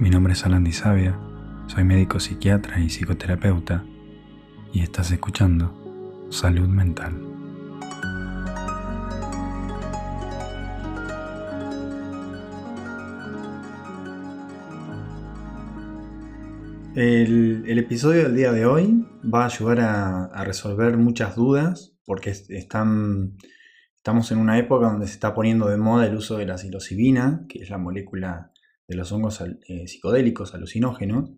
[0.00, 1.18] Mi nombre es Alan Sabia,
[1.66, 3.84] soy médico psiquiatra y psicoterapeuta
[4.72, 5.74] y estás escuchando
[6.30, 7.20] Salud Mental.
[16.94, 23.36] El, episodio del día de hoy va a ayudar a, resolver muchas dudas porque están,
[23.96, 27.46] estamos en una época donde se está poniendo de moda el uso de la psilocibina,
[27.48, 28.52] que es la molécula
[28.88, 31.30] de los hongos eh, psicodélicos alucinógenos.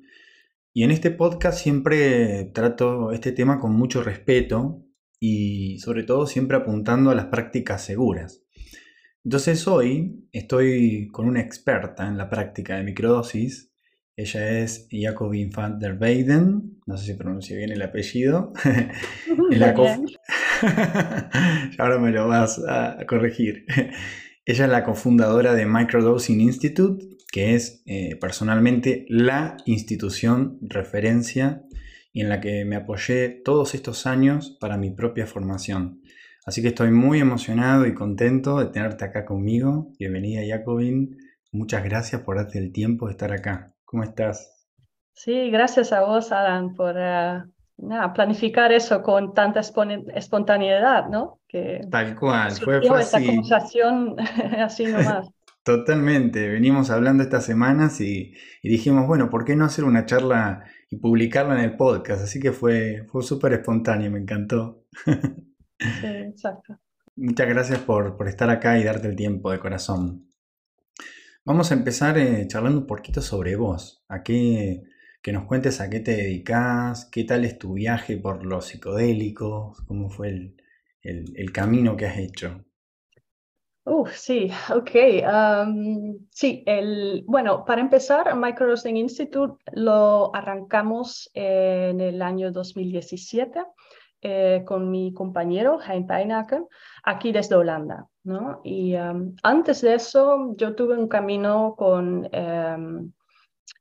[0.72, 4.86] Y en este podcast siempre trato este tema con mucho respeto
[5.18, 8.42] y sobre todo siempre apuntando a las prácticas seguras.
[9.24, 13.70] Entonces hoy estoy con una experta en la práctica de microdosis
[14.20, 18.52] ella es Jacobin van der Weyden, no sé si pronuncio bien el apellido.
[21.78, 23.64] Ahora me lo vas a corregir.
[24.44, 31.62] Ella es la cofundadora de Microdosing Institute, que es eh, personalmente la institución referencia
[32.12, 36.02] y en la que me apoyé todos estos años para mi propia formación.
[36.44, 39.92] Así que estoy muy emocionado y contento de tenerte acá conmigo.
[39.98, 41.16] Bienvenida Jacobin.
[41.52, 43.74] Muchas gracias por darte el tiempo de estar acá.
[43.84, 44.66] ¿Cómo estás?
[45.12, 47.42] Sí, gracias a vos, Alan, por eh,
[48.14, 51.40] planificar eso con tanta espontaneidad, ¿no?
[51.46, 53.00] Que Tal cual, fue fácil.
[53.00, 54.16] Esta conversación
[54.58, 55.28] así nomás.
[55.62, 60.96] Totalmente, venimos hablando estas semanas y, dijimos, bueno, ¿por qué no hacer una charla y
[60.96, 62.22] publicarla en el podcast?
[62.22, 64.84] Así que fue, fue súper espontáneo, me encantó.
[65.78, 66.78] Sí, exacto.
[67.16, 70.30] Muchas gracias por, por estar acá y darte el tiempo de corazón.
[71.44, 74.82] Vamos a empezar eh, charlando un poquito sobre vos, a qué,
[75.22, 79.80] que nos cuentes a qué te dedicas, qué tal es tu viaje por los psicodélicos,
[79.86, 80.56] cómo fue el,
[81.02, 82.64] el, camino que has hecho.
[83.84, 84.90] Uh, sí, ok.
[86.30, 93.64] sí, el, bueno, para empezar, Microdosing Institute lo arrancamos en el año 2017
[94.22, 96.66] eh, con mi compañero, Hein Pijnaken,
[97.04, 98.06] aquí desde Holanda.
[98.22, 98.60] ¿no?
[98.64, 103.12] Y um, antes de eso, yo tuve un camino con, em,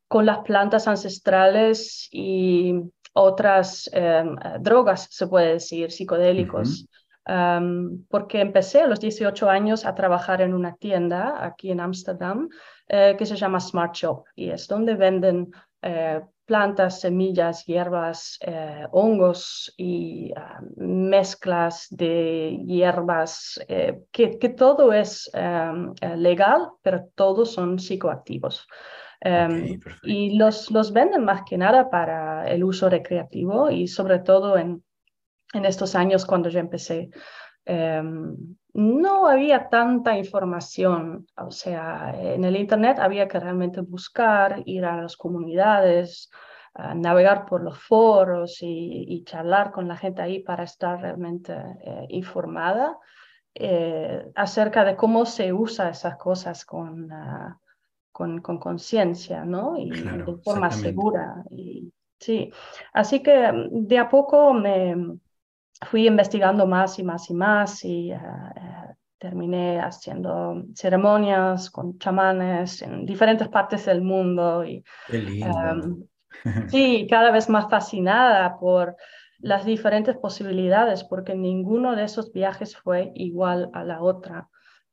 [0.07, 2.73] con las plantas ancestrales y
[3.11, 6.87] otras em, drogas, se puede decir, psicodélicos.
[8.09, 12.49] Porque empecé a los 18 años a trabajar en una tienda aquí en Ámsterdam
[12.87, 15.51] eh, que se llama Smart Shop y es donde venden
[15.83, 20.33] eh, plantas, semillas, hierbas, eh, hongos y
[20.77, 23.63] mezclas de hierbas,
[24.11, 25.29] que, todo es
[26.17, 28.67] legal, pero todos son psicoactivos.
[30.01, 34.83] Y los, los venden más que nada para el uso recreativo y sobre todo en,
[35.53, 37.09] en estos años cuando yo empecé.
[37.65, 38.35] Em,
[38.73, 45.01] no había tanta información, o sea, en el Internet había que realmente buscar, ir a
[45.01, 46.29] las comunidades,
[46.95, 52.97] navegar por los foros y, charlar con la gente ahí para estar realmente eh, informada
[53.53, 57.59] eh, acerca de cómo se usa esas cosas con ah,
[58.11, 59.77] con conciencia, ¿no?
[59.77, 61.41] Y de forma segura.
[61.49, 62.51] Y, sí,
[62.91, 65.17] así que mm, de a poco me
[65.81, 72.81] fui investigando más y más y más y ah, eh, terminé haciendo ceremonias con chamanes
[72.81, 74.63] en diferentes partes del mundo.
[74.65, 76.03] Y, em,
[76.69, 78.95] sí, cada vez más fascinada por
[79.39, 84.49] las diferentes posibilidades, porque ninguno de esos viajes fue igual a la otra.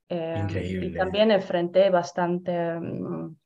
[0.08, 0.86] Em, Increíble.
[0.86, 3.36] Y también enfrenté bastante mm,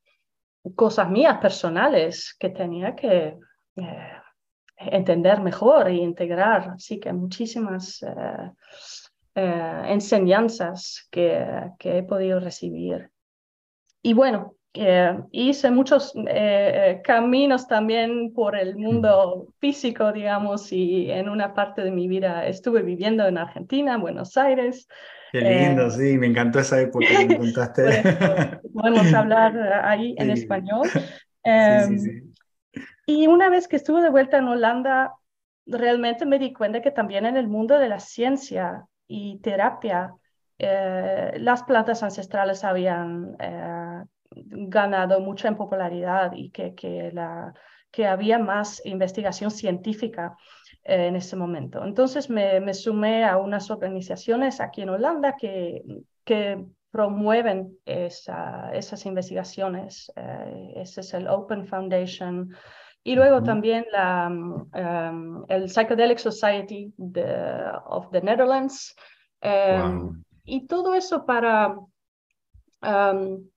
[0.74, 3.38] cosas mías personales que tenía que
[3.76, 4.12] eh,
[4.80, 6.70] entender mejor e integrar.
[6.74, 8.50] Así que muchísimas eh,
[9.34, 11.46] eh, enseñanzas que,
[11.78, 13.10] que, he podido recibir.
[14.02, 16.14] Y bueno, eh, hice muchos
[17.04, 22.82] caminos también por el mundo físico, digamos, y en una parte de mi vida estuve
[22.82, 24.88] viviendo en Argentina, Buenos Aires.
[25.32, 28.02] Qué lindo, sí, me encantó esa época que me contaste.
[28.72, 30.88] podemos hablar ahí en español.
[30.88, 32.29] sí, sí, em,
[33.10, 35.14] y una vez que estuve de vuelta en Holanda,
[35.66, 40.14] realmente me di cuenta que también en el mundo de la ciencia y terapia,
[40.56, 47.52] eh, las plantas ancestrales habían eh, ganado mucha en popularidad y que, que, la,
[47.90, 50.36] que había más investigación científica
[50.84, 51.84] eh, en ese momento.
[51.84, 55.82] Entonces me, me, sumé a unas organizaciones aquí en Holanda que,
[56.22, 60.12] que promueven esa, esas investigaciones.
[60.76, 62.54] ese es el Open Foundation
[63.02, 66.92] y luego también la, um, el Psychedelic Society
[67.86, 68.94] of the Netherlands.
[69.42, 71.76] Um, y todo eso para,
[72.82, 73.48] um,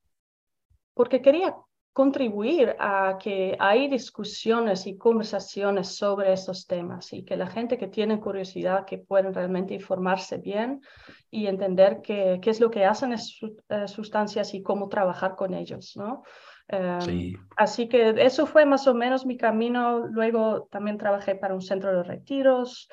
[0.94, 1.56] porque quería
[1.92, 7.88] contribuir a que hay discusiones y conversaciones sobre estos temas y que la gente que
[7.88, 10.82] tiene curiosidad, que pueden realmente informarse bien
[11.30, 15.96] y entender qué, qué es lo que hacen esas sustancias y cómo trabajar con ellos,
[15.96, 16.24] ¿no?
[16.68, 20.08] Em, así que eso fue más o menos mi camino.
[20.08, 22.90] Luego también trabajé para un centro de retiros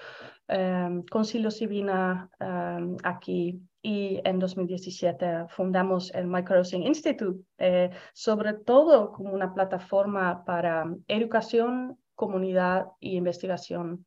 [0.48, 9.12] um, con psilocibina em, aquí y en 2017 fundamos el Microdosing Institute, eh, sobre todo
[9.12, 14.04] como una plataforma para educación, comunidad e investigación,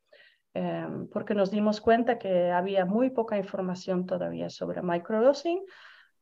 [0.53, 5.59] em, porque nos dimos cuenta que había muy poca información todavía sobre microdosing,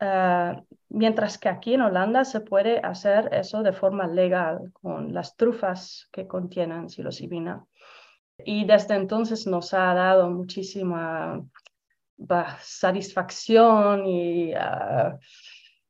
[0.02, 5.36] uh, mientras que aquí en Holanda se puede hacer eso de forma legal con las
[5.36, 7.66] trufas que contienen psilocibina.
[8.44, 11.42] Y desde entonces nos ha dado muchísima
[12.60, 15.18] satisfacción y ah,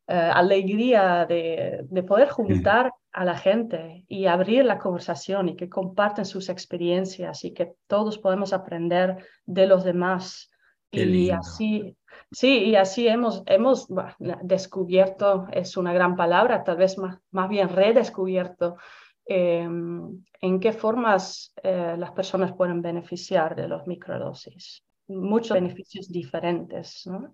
[0.08, 5.69] ah, alegría de, de, poder juntar a la gente y abrir la conversación y que
[5.69, 10.50] comparten sus experiencias y que todos podemos aprender de los demás.
[10.92, 11.96] y así,
[12.31, 13.88] sí, y así hemos, hemos
[14.42, 18.78] descubierto, es una gran palabra, tal vez más, más bien redescubierto
[19.25, 24.84] em, en qué formas eh, las personas pueden beneficiar de los microdosis
[25.16, 27.04] muchos beneficios diferentes.
[27.06, 27.31] ¿no?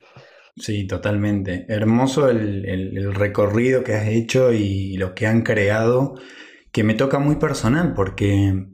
[0.56, 1.66] Sí, totalmente.
[1.70, 6.16] Hermoso el, recorrido que has hecho y lo que han creado,
[6.72, 8.68] que me toca muy personal, porque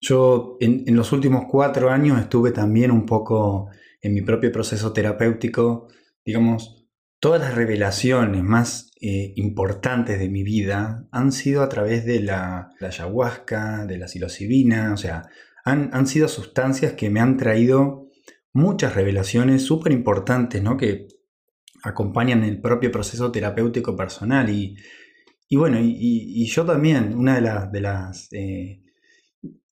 [0.00, 3.68] yo en, los últimos cuatro años estuve también un poco
[4.02, 5.88] en mi propio proceso terapéutico,
[6.24, 6.86] digamos,
[7.20, 12.70] todas las revelaciones más eh, importantes de mi vida han sido a través de la,
[12.80, 15.22] ayahuasca, de la psilocibina, o sea,
[15.64, 18.08] han, han sido sustancias que me han traído
[18.52, 20.76] muchas revelaciones súper importantes, ¿no?
[20.76, 21.06] Que
[21.82, 24.50] acompañan el propio proceso terapéutico personal.
[24.50, 24.76] Y,
[25.56, 28.81] bueno, y, yo también, una de, de las eh,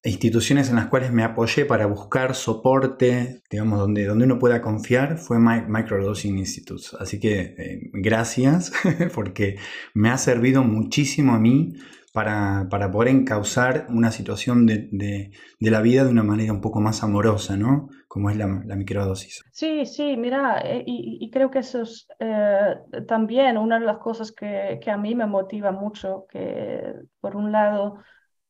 [0.03, 5.19] instituciones en las cuales me apoyé para buscar soporte, digamos, donde, donde uno pueda confiar,
[5.19, 6.85] fue Microdosing Institute.
[6.99, 8.73] Así que eh, gracias,
[9.15, 9.57] porque
[9.95, 11.75] me ha servido muchísimo a mí
[12.13, 15.31] para, para poder encauzar una situación de, de,
[15.71, 17.89] la vida de una manera un poco más amorosa, ¿no?
[18.09, 19.43] Como es la, la microdosis.
[19.53, 22.75] Sí, sí, mira, eh, y, y creo que eso es eh,
[23.07, 27.53] también una de las cosas que, que, a mí me motiva mucho, que por un
[27.53, 27.99] lado,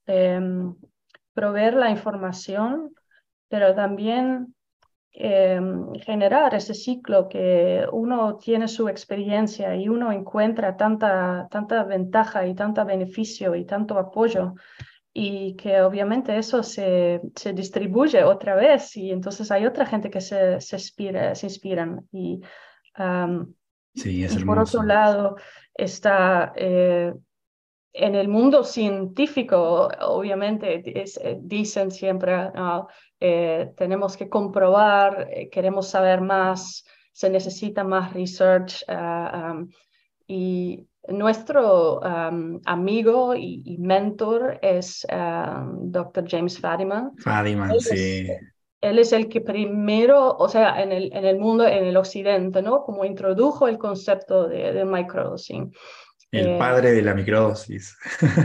[0.07, 0.75] em,
[1.33, 2.95] proveer la información,
[3.49, 4.55] pero también
[5.13, 12.47] Em, generar ese ciclo que uno tiene su experiencia y uno encuentra tanta, tanta ventaja
[12.47, 14.55] y tanto beneficio y tanto apoyo
[15.13, 20.21] y que obviamente eso se, se distribuye otra vez y entonces hay otra gente que
[20.21, 22.41] se, se, inspira, se inspiran y,
[23.97, 25.35] sí, es por otro lado
[25.75, 27.13] está eh,
[27.93, 32.51] en el mundo científico, obviamente, eh, dicen siempre,
[33.19, 38.85] eh, tenemos que comprobar, eh, queremos saber más, se necesita más research.
[38.89, 39.69] Um,
[40.27, 46.25] y nuestro um, amigo y, mentor es um, Dr.
[46.29, 47.17] James Fadiman.
[47.19, 48.29] Fadiman, sí.
[48.81, 52.63] él es el que primero, o sea, en el, en el mundo, en el occidente,
[52.63, 52.85] ¿no?
[52.85, 55.73] Como introdujo el concepto de, de microdosing.
[56.33, 57.99] El eh, padre de la microdosis.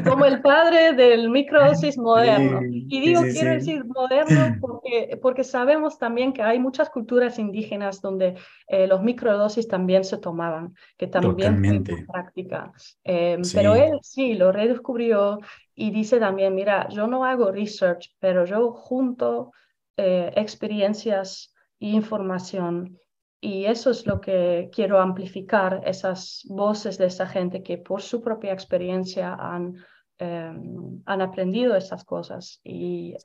[0.04, 2.62] Como el padre del microdosis moderno.
[2.64, 8.36] y digo, quiero decir moderno porque, porque sabemos también que hay muchas culturas indígenas donde
[8.68, 12.72] eh, los microdosis también se tomaban, que también en práctica.
[13.04, 15.40] Em, pero él sí lo redescubrió
[15.76, 19.52] y dice también, mira, yo no hago research, pero yo junto
[19.98, 22.98] eh, experiencias e información
[23.42, 28.22] y eso es lo que quiero amplificar, esas voces de esa gente que por su
[28.22, 29.76] propia experiencia han,
[30.18, 32.60] em, han aprendido esas cosas.
[32.64, 33.16] Y,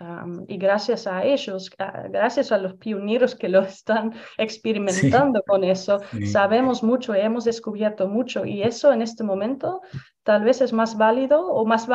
[0.48, 1.70] y, gracias a ellos,
[2.10, 6.00] gracias a los pioneros que lo están experimentando con eso,
[6.30, 8.44] sabemos mucho y hemos descubierto mucho.
[8.44, 9.80] Y eso en este momento
[10.22, 11.88] tal vez es más válido o más,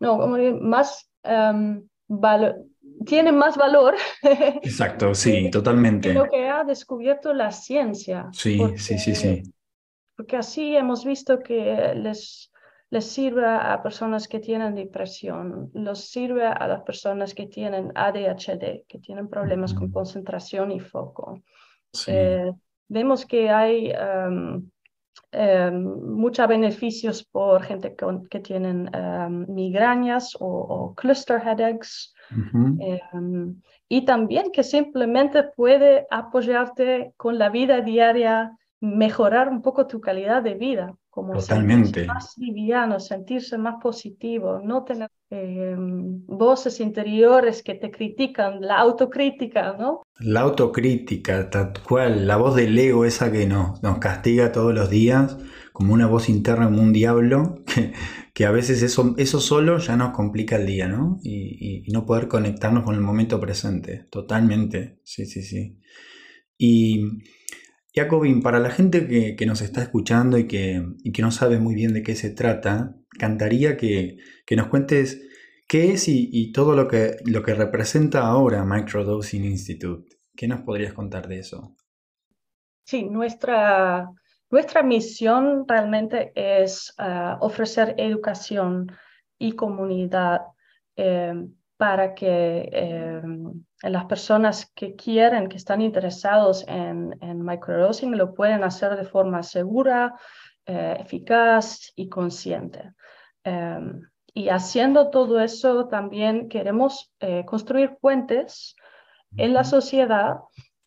[0.00, 0.28] no,
[0.60, 1.82] más um,
[3.04, 3.94] tiene más valor.
[4.22, 6.12] Exacto, sí, totalmente.
[6.12, 8.28] lo que ha descubierto la ciencia.
[8.32, 9.42] Sí, sí, sí, sí.
[10.16, 12.52] Porque así hemos visto que les,
[12.90, 18.84] les sirve a personas que tienen depresión, los sirve a las personas que tienen ADHD,
[18.86, 21.42] que tienen problemas con concentración y foco.
[22.06, 22.52] Eh,
[22.88, 24.70] vemos que hay um,
[25.32, 27.96] um, muchos beneficios por gente
[28.30, 32.14] que tienen um, migrañas o, o, cluster headaches
[32.80, 40.00] Em, y también que simplemente puede apoyarte con la vida diaria, mejorar un poco tu
[40.00, 40.94] calidad de vida.
[41.10, 41.88] como Totalmente.
[41.88, 48.78] sentirse más liviano, sentirse más positivo, no tener eh, voces interiores que te critican, la
[48.78, 50.04] autocrítica, ¿no?
[50.20, 54.88] La autocrítica, tal cual, la voz del ego esa que nos, nos castiga todos los
[54.88, 55.36] días,
[55.82, 57.92] como una voz interna, como un diablo, que,
[58.32, 61.18] que a veces eso, eso solo ya nos complica el día, ¿no?
[61.24, 65.80] Y, y, no poder conectarnos con el momento presente, totalmente, sí, sí, sí.
[66.56, 67.02] Y
[67.92, 71.92] Jacobin, para la gente que, nos está escuchando y que, que, no sabe muy bien
[71.94, 74.18] de qué se trata, cantaría que,
[74.56, 75.20] nos cuentes
[75.66, 80.16] qué es y, todo lo que, lo que representa ahora Microdosing Institute.
[80.36, 81.76] ¿Qué nos podrías contar de eso?
[82.84, 84.08] Sí, nuestra,
[84.52, 88.92] nuestra misión realmente es ah, ofrecer educación
[89.38, 90.42] y comunidad
[90.94, 91.34] eh,
[91.76, 93.22] para que eh,
[93.82, 99.42] las personas que quieren, que están interesados en, en microdosing, lo pueden hacer de forma
[99.42, 100.14] segura,
[100.66, 102.92] eh, eficaz y consciente.
[104.34, 108.74] Y haciendo todo eso, también queremos eh, construir puentes
[109.36, 110.36] en la sociedad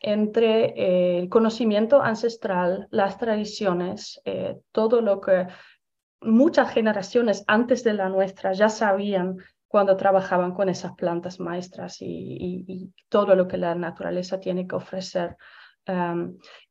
[0.06, 4.22] entre el conocimiento ancestral, las tradiciones,
[4.72, 5.48] todo lo que
[6.20, 9.36] muchas generaciones antes de la nuestra ya sabían
[9.68, 15.36] cuando trabajaban con esas plantas maestras y, todo lo que la naturaleza tiene que ofrecer.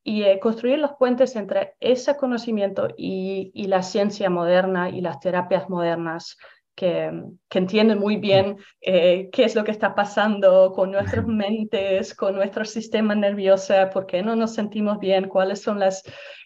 [0.04, 5.70] Y eh, construir los puentes entre ese conocimiento y, la ciencia moderna y las terapias
[5.70, 6.38] modernas
[6.75, 7.12] que,
[7.50, 12.36] que entienden muy bien eh, qué es lo que está pasando con nuestras mentes, con
[12.36, 16.03] nuestro sistema nervioso, por qué no nos sentimos bien, cuáles son los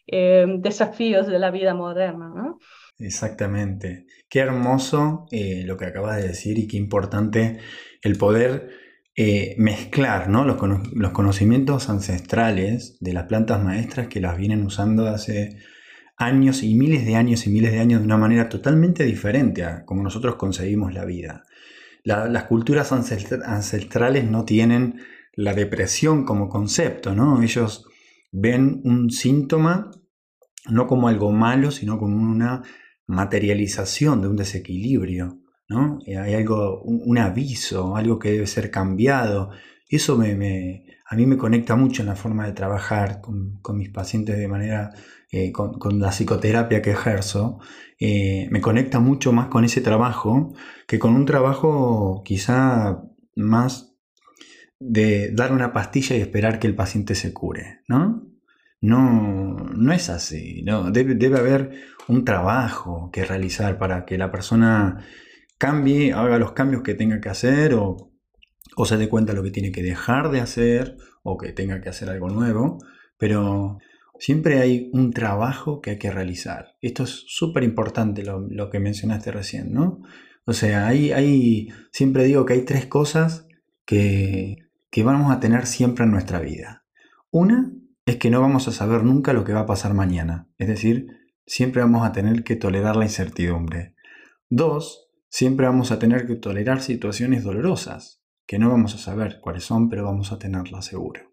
[0.08, 2.32] eh, desafíos de la vida moderna.
[2.34, 2.60] ¿no?
[3.00, 4.06] Exactamente.
[4.30, 7.60] Qué hermoso eh, lo que acabas de decir y qué importante
[8.02, 8.70] el poder
[9.16, 10.46] eh, mezclar ¿no?
[10.46, 10.58] los,
[10.94, 15.58] los, conocimientos ancestrales de las plantas maestras que las vienen usando hace
[16.20, 19.86] años y miles de años y miles de años de una manera totalmente diferente a
[19.86, 21.46] como nosotros concebimos la vida.
[22.04, 25.02] las culturas ancestrales no tienen
[25.34, 27.42] la depresión como concepto, ¿no?
[27.42, 27.86] Ellos
[28.32, 29.92] ven un síntoma
[30.70, 32.64] no como algo malo, sino como una
[33.08, 36.00] materialización de un desequilibrio, ¿no?
[36.06, 39.52] Eh, hay algo, un, aviso, algo que debe ser cambiado.
[39.88, 44.38] Eso me, a mí me conecta mucho en la forma de trabajar con, mis pacientes
[44.38, 44.92] de manera,
[45.32, 47.60] eh, con, la psicoterapia que ejerzo.
[48.00, 50.54] Eh, me conecta mucho más con ese trabajo
[50.88, 53.04] que con un trabajo quizá
[53.36, 53.96] más
[54.80, 58.26] de dar una pastilla y esperar que el paciente se cure, ¿no?
[58.82, 60.64] No, no es así.
[60.64, 61.72] No, debe, debe haber
[62.08, 65.06] un trabajo que realizar para que la persona
[65.58, 68.12] cambie, haga los cambios que tenga que hacer o,
[68.76, 71.82] o se dé cuenta de lo que tiene que dejar de hacer o que tenga
[71.82, 72.80] que hacer algo nuevo.
[73.18, 73.80] Pero
[74.20, 76.76] siempre hay un trabajo que hay que realizar.
[76.82, 80.02] Esto es súper importante lo, que mencionaste recién, ¿no?
[80.46, 83.48] O sea, hay, siempre digo que hay tres cosas
[83.86, 84.58] que,
[84.92, 86.86] que vamos a tener siempre en nuestra vida.
[87.32, 87.72] Una
[88.06, 91.08] es que no vamos a saber nunca lo que va a pasar mañana, es decir,
[91.46, 93.96] siempre vamos a tener que tolerar la incertidumbre.
[94.50, 99.64] Dos, siempre vamos a tener que tolerar situaciones dolorosas, que no vamos a saber cuáles
[99.64, 101.29] son, pero vamos a tenerlas seguro.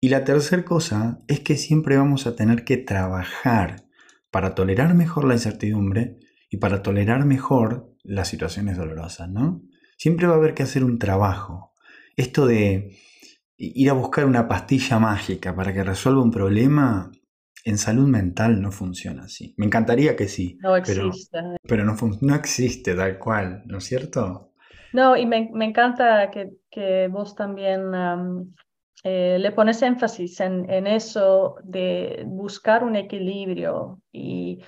[0.00, 3.84] Y la tercera cosa es que siempre vamos a tener que trabajar
[4.30, 6.18] para tolerar mejor la incertidumbre
[6.50, 9.62] y para tolerar mejor las situaciones dolorosas, ¿no?
[9.96, 11.72] Siempre va a haber que hacer un trabajo.
[12.16, 12.96] Esto de
[13.56, 17.10] ir a buscar una pastilla mágica para que resuelva un problema
[17.64, 19.54] en salud mental no funciona así.
[19.58, 20.58] Me encantaría que sí.
[20.62, 21.38] No existe.
[21.62, 24.52] Pero, no, no, existe tal cual, ¿no es cierto?
[24.92, 27.92] No, y me, me encanta que, que, vos también
[29.04, 34.00] eh, le pones énfasis en, en, eso de buscar un equilibrio.
[34.12, 34.60] Y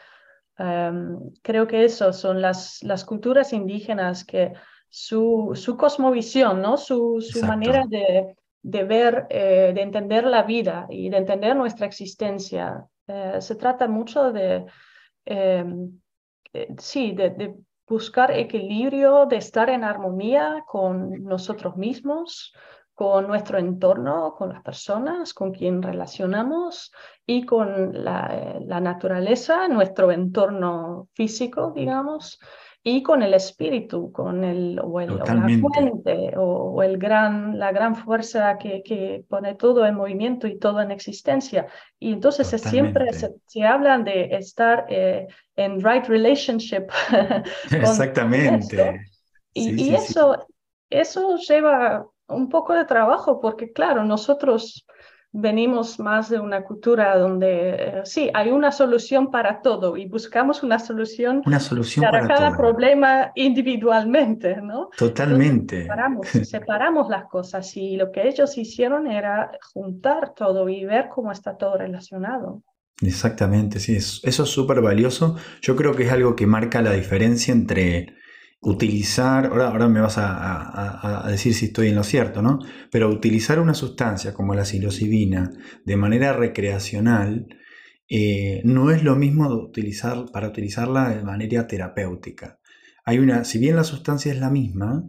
[1.42, 4.52] creo que eso son las, las culturas indígenas que
[4.90, 6.76] su, su cosmovisión, ¿no?
[6.76, 11.86] su, su manera de, de ver, eh, de entender la vida y de entender nuestra
[11.86, 12.86] existencia.
[13.06, 14.66] Eh, se trata mucho de,
[15.24, 16.00] em,
[16.78, 17.54] sí, de,
[17.86, 22.54] buscar equilibrio, de estar en armonía con nosotros mismos,
[23.00, 26.92] con nuestro entorno, con las personas con quien relacionamos
[27.24, 32.38] y con la, la naturaleza, nuestro entorno físico, digamos
[32.82, 37.96] y con el espíritu, con el, o, el, la fuente, o, el gran, la gran
[37.96, 41.68] fuerza que, que, pone todo en movimiento y todo en existencia.
[41.98, 45.26] Y entonces siempre se, se, hablan de estar eh,
[45.56, 46.84] en right relationship.
[47.70, 49.00] Exactamente.
[49.54, 50.46] y, y eso,
[50.90, 54.86] eso lleva un poco de trabajo porque, claro, nosotros
[55.32, 60.62] venimos más de una cultura donde eh, sí, hay una solución para todo y buscamos
[60.62, 64.90] una solución, una solución para, cada problema individualmente, ¿no?
[64.96, 65.82] Totalmente.
[65.82, 71.30] separamos, separamos las cosas y lo que ellos hicieron era juntar todo y ver cómo
[71.30, 72.62] está todo relacionado.
[73.02, 75.36] Exactamente, sí, eso es súper valioso.
[75.62, 78.14] Yo creo que es algo que marca la diferencia entre
[78.60, 82.58] utilizar, ahora, ahora me vas a, decir si estoy en lo cierto, ¿no?
[82.90, 85.50] Pero utilizar una sustancia como la psilocibina
[85.84, 87.46] de manera recreacional
[88.08, 92.58] eh, no es lo mismo utilizar, para utilizarla de manera terapéutica.
[93.04, 95.04] Hay una, si bien la sustancia es la misma,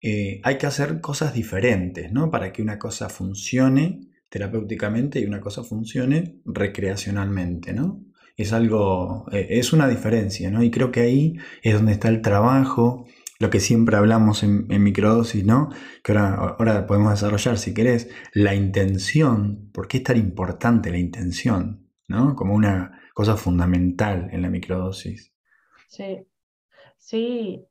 [0.00, 2.30] eh, hay que hacer cosas diferentes, ¿no?
[2.30, 8.04] Para que una cosa funcione terapéuticamente y una cosa funcione recreacionalmente, ¿no?
[8.36, 10.62] Es algo, eh, es una diferencia, ¿no?
[10.62, 13.06] Y creo que ahí es donde está el trabajo,
[13.38, 15.70] lo que siempre hablamos en, microdosis, ¿no?
[16.04, 21.88] Que ahora, podemos desarrollar, si querés, la intención, ¿por qué es tan importante la intención,
[22.08, 22.36] ¿no?
[22.36, 25.32] Como una cosa fundamental en la microdosis.
[25.88, 26.26] Sí,
[26.96, 27.66] sí,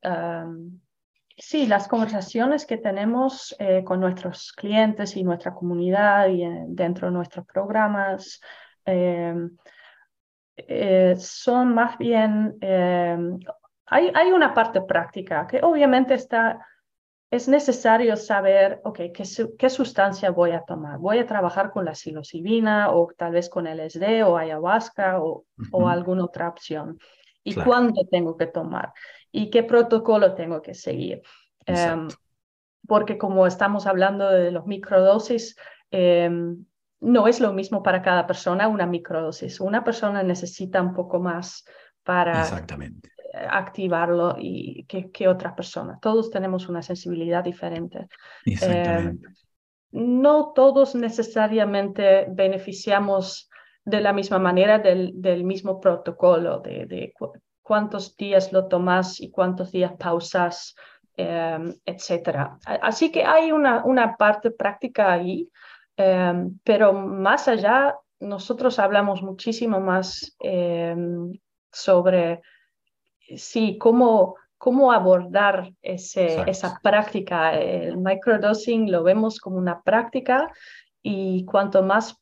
[1.42, 7.08] sí, las conversaciones que tenemos eh, con nuestros clientes y nuestra comunidad y eh, dentro
[7.08, 8.40] de nuestros programas,
[8.86, 9.34] eh,
[11.18, 13.18] son más bien, eh,
[13.86, 16.66] hay, hay, una parte práctica que obviamente está,
[17.30, 19.24] es necesario saber, ok, ¿qué,
[19.58, 21.00] qué sustancia voy a tomar?
[21.00, 25.88] ¿Voy a trabajar con la psilocibina o tal vez con LSD o ayahuasca o, o
[25.88, 26.98] alguna otra opción?
[27.44, 28.94] ¿Y cuándo tengo que tomar?
[29.32, 31.22] ¿Y qué protocolo tengo que seguir?
[31.66, 32.08] Em,
[32.88, 35.56] porque como estamos hablando de los microdosis,
[35.90, 36.30] eh,
[37.02, 39.60] no es lo mismo para cada persona una microdosis.
[39.60, 41.66] Una persona necesita un poco más
[42.04, 42.46] para
[43.50, 45.98] activarlo y que, otra persona.
[46.02, 48.08] Todos tenemos una sensibilidad diferente.
[48.46, 49.14] Eh,
[49.92, 53.50] no todos necesariamente beneficiamos
[53.84, 57.14] de la misma manera del, mismo protocolo, de,
[57.62, 60.76] cuántos días lo tomas y cuántos días pausas,
[61.18, 62.52] eh, etc.
[62.66, 65.50] Así que hay una, una parte práctica ahí
[66.02, 71.32] Em, pero más allá, nosotros hablamos muchísimo más em,
[71.72, 72.42] sobre,
[73.36, 77.54] sí, cómo, cómo abordar ese, esa práctica.
[77.54, 80.52] El microdosing lo vemos como una práctica
[81.04, 82.18] y cuanto más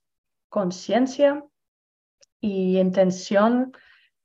[0.50, 1.44] conciencia
[2.42, 3.72] y intención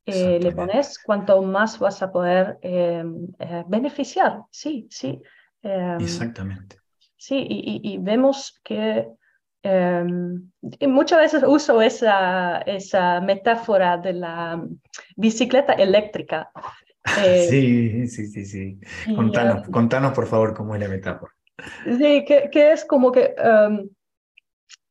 [0.07, 4.43] eh, le pones, cuanto más vas a poder em, eh, beneficiar.
[4.51, 5.23] Sí, sí.
[5.63, 6.77] Exactamente.
[7.17, 9.09] Sí, y, y vemos que
[9.67, 14.63] Em, y muchas veces uso esa, esa metáfora de la
[15.17, 16.51] bicicleta eléctrica.
[17.23, 18.81] Eh, sí, sí, sí, sí.
[19.15, 21.31] Contanos, contanos, por favor cómo es la metáfora.
[21.85, 23.87] Sí, que, que es como que um,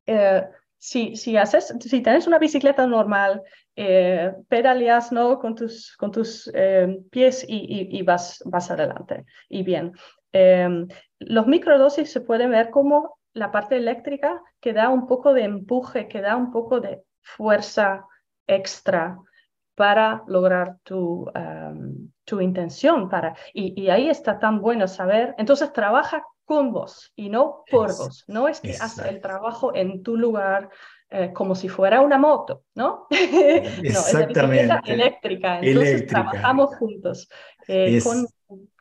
[0.06, 0.44] eh,
[0.78, 3.42] si, si, haces, si tienes una bicicleta normal,
[3.76, 5.40] eh, pedaleas ¿no?
[5.40, 9.26] con tus, con tus em, pies y, y, vas, vas adelante.
[9.50, 9.94] Y bien,
[10.34, 15.44] em, los microdosis se pueden ver como la parte eléctrica que da un poco de
[15.44, 18.06] empuje, que da un poco de fuerza
[18.48, 19.18] extra
[19.76, 21.30] para lograr tu,
[22.26, 23.10] tu intención.
[23.10, 25.34] Para, y, ahí está tan bueno saber.
[25.38, 28.24] Entonces trabaja con vos y no por vos.
[28.28, 30.70] No es que hace el trabajo en tu lugar
[31.10, 33.08] eh, como si fuera una moto, ¿no?
[33.10, 34.68] Exactamente.
[34.68, 35.60] no, es eléctrica.
[35.60, 37.30] Entonces trabajamos juntos
[37.68, 38.28] eh, con,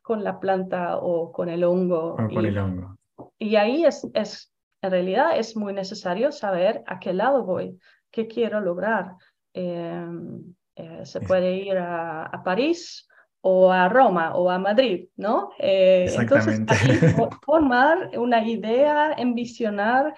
[0.02, 2.14] con, la planta o con el hongo.
[2.14, 2.96] O con el hongo.
[3.42, 4.52] Y ahí es, es,
[4.82, 7.76] en realidad es muy necesario saber a qué lado voy,
[8.12, 9.16] qué quiero lograr.
[9.52, 13.08] Em, eh, se puede ir a, París
[13.40, 15.50] o a Roma o a Madrid, ¿no?
[15.58, 16.72] Eh, Exactamente.
[16.84, 20.14] Entonces, formar una idea, envisionar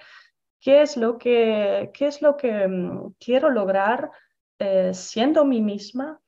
[0.61, 4.11] qué es lo que, qué es lo que mm, quiero lograr
[4.59, 6.21] eh, siendo mí misma,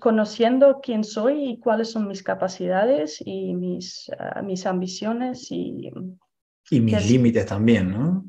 [0.00, 5.90] conociendo quién soy y cuáles son mis capacidades y mis, ah, mis ambiciones y...
[6.70, 8.24] Y mis límites también, ¿no?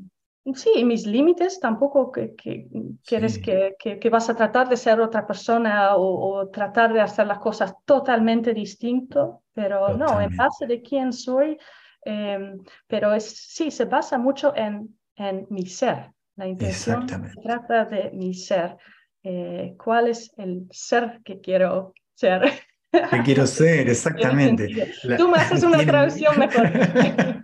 [0.54, 2.66] Sí, y mis límites tampoco que, que
[3.06, 7.38] quieres que, que, vas a tratar de ser otra persona o, tratar de hacer las
[7.38, 11.56] cosas totalmente distinto, pero no, en base de quién soy,
[12.04, 16.10] em, pero es, sí, se basa mucho en, en mi ser.
[16.34, 18.76] La intención se trata de mi ser.
[19.24, 22.42] Eh, cuál es el ser que quiero ser.
[22.90, 24.68] Que quiero ser, exactamente.
[25.16, 26.70] Tú me haces una traducción mejor.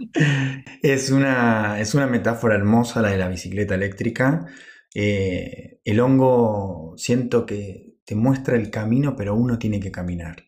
[0.83, 4.47] es, una, es una metáfora hermosa la de la bicicleta eléctrica.
[4.95, 10.45] Eh, el hongo siento que te muestra el camino, pero uno tiene que caminar.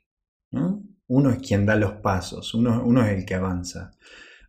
[1.06, 3.92] Uno es quien da los pasos, uno, uno es el que avanza.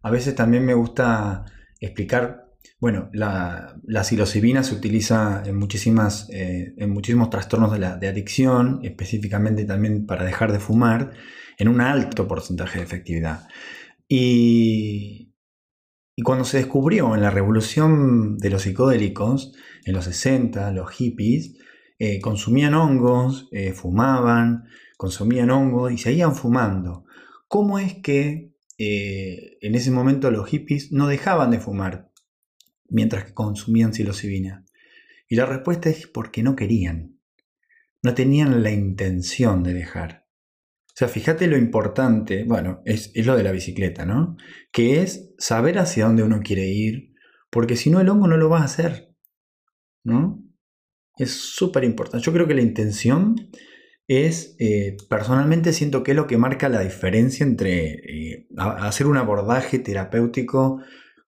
[0.02, 1.46] A veces también me gusta
[1.80, 2.51] explicar,
[2.82, 8.08] bueno, la, la psilocibina se utiliza en, muchísimas, eh, en muchísimos trastornos de, la, de
[8.08, 11.12] adicción, específicamente también para dejar de fumar,
[11.60, 13.48] en un alto porcentaje de efectividad.
[14.08, 15.32] Y,
[16.26, 19.54] cuando se descubrió en la revolución de los psicodélicos,
[19.86, 21.58] en los 60, los hippies,
[22.00, 24.64] eh, consumían hongos, eh, fumaban,
[24.98, 27.06] consumían hongos y seguían fumando.
[27.48, 28.50] ¿Cómo es que
[28.84, 32.11] en ese momento los hippies no dejaban de fumar
[32.92, 34.66] mientras que consumían psilocibina?
[35.28, 37.20] Y la respuesta es porque no querían,
[38.04, 40.28] no tenían la intención de dejar.
[40.88, 44.36] O sea, fíjate lo importante, bueno, es, es lo de la bicicleta, ¿no?
[44.72, 47.14] Que es saber hacia dónde uno quiere ir,
[47.50, 49.16] porque si no el hongo no lo va a hacer,
[50.04, 50.44] ¿no?
[51.18, 52.26] Es súper importante.
[52.26, 53.36] Yo creo que la intención
[54.08, 59.16] es, eh, personalmente siento que es lo que marca la diferencia entre eh, hacer un
[59.16, 60.82] abordaje terapéutico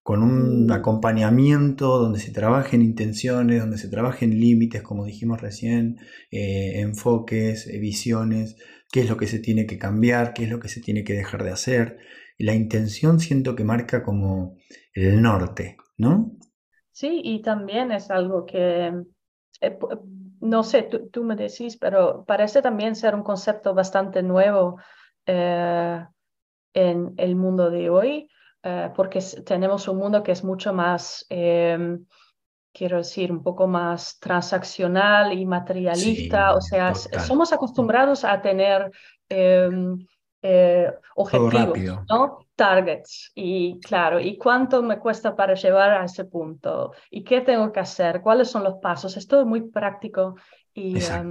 [0.04, 0.70] con un mm.
[0.70, 5.96] acompañamiento donde se trabajen intenciones, donde se trabajen límites, como dijimos recién,
[6.30, 8.56] eh, enfoques, visiones,
[8.92, 11.14] qué es lo que se tiene que cambiar, qué es lo que se tiene que
[11.14, 11.98] dejar de hacer.
[12.38, 14.56] La intención siento que marca como
[14.92, 16.36] el norte, ¿no?
[16.92, 18.92] Sí, y también es algo que
[19.60, 19.78] eh,
[20.44, 24.78] no sé, tú, me decís, pero parece también ser un concepto bastante nuevo
[25.24, 26.04] eh,
[26.74, 28.28] en el mundo de hoy,
[28.64, 32.04] eh, porque tenemos un mundo que es mucho más, em,
[32.72, 38.90] quiero decir, un poco más transaccional y materialista, o sea, somos acostumbrados a tener
[39.28, 39.98] em,
[41.14, 42.44] objetivos, ¿no?
[42.56, 46.92] targets y claro, ¿y cuánto me cuesta para llevar a ese punto?
[47.10, 48.20] ¿Y qué tengo que hacer?
[48.20, 49.16] ¿Cuáles son los pasos?
[49.16, 50.36] Es todo muy práctico
[50.72, 51.30] y, um,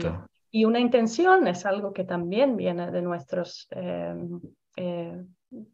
[0.52, 4.39] y una intención es algo que también viene de nuestros, em,
[4.76, 5.24] eh,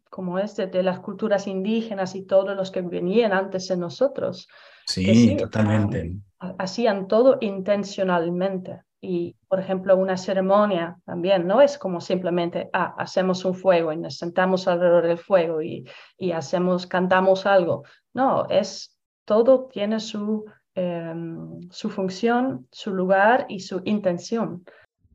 [0.10, 4.48] como es de, las culturas indígenas y todos los que venían antes de nosotros.
[4.86, 6.15] Sí, totalmente.
[6.39, 8.82] hacían todo intencionalmente.
[9.02, 13.98] Y, por ejemplo, una ceremonia también no es como simplemente, ah, hacemos un fuego y
[13.98, 15.86] nos sentamos alrededor del fuego y,
[16.18, 17.84] y hacemos, cantamos algo.
[18.13, 24.65] No, es todo tiene su, em, su función, su lugar y su intención.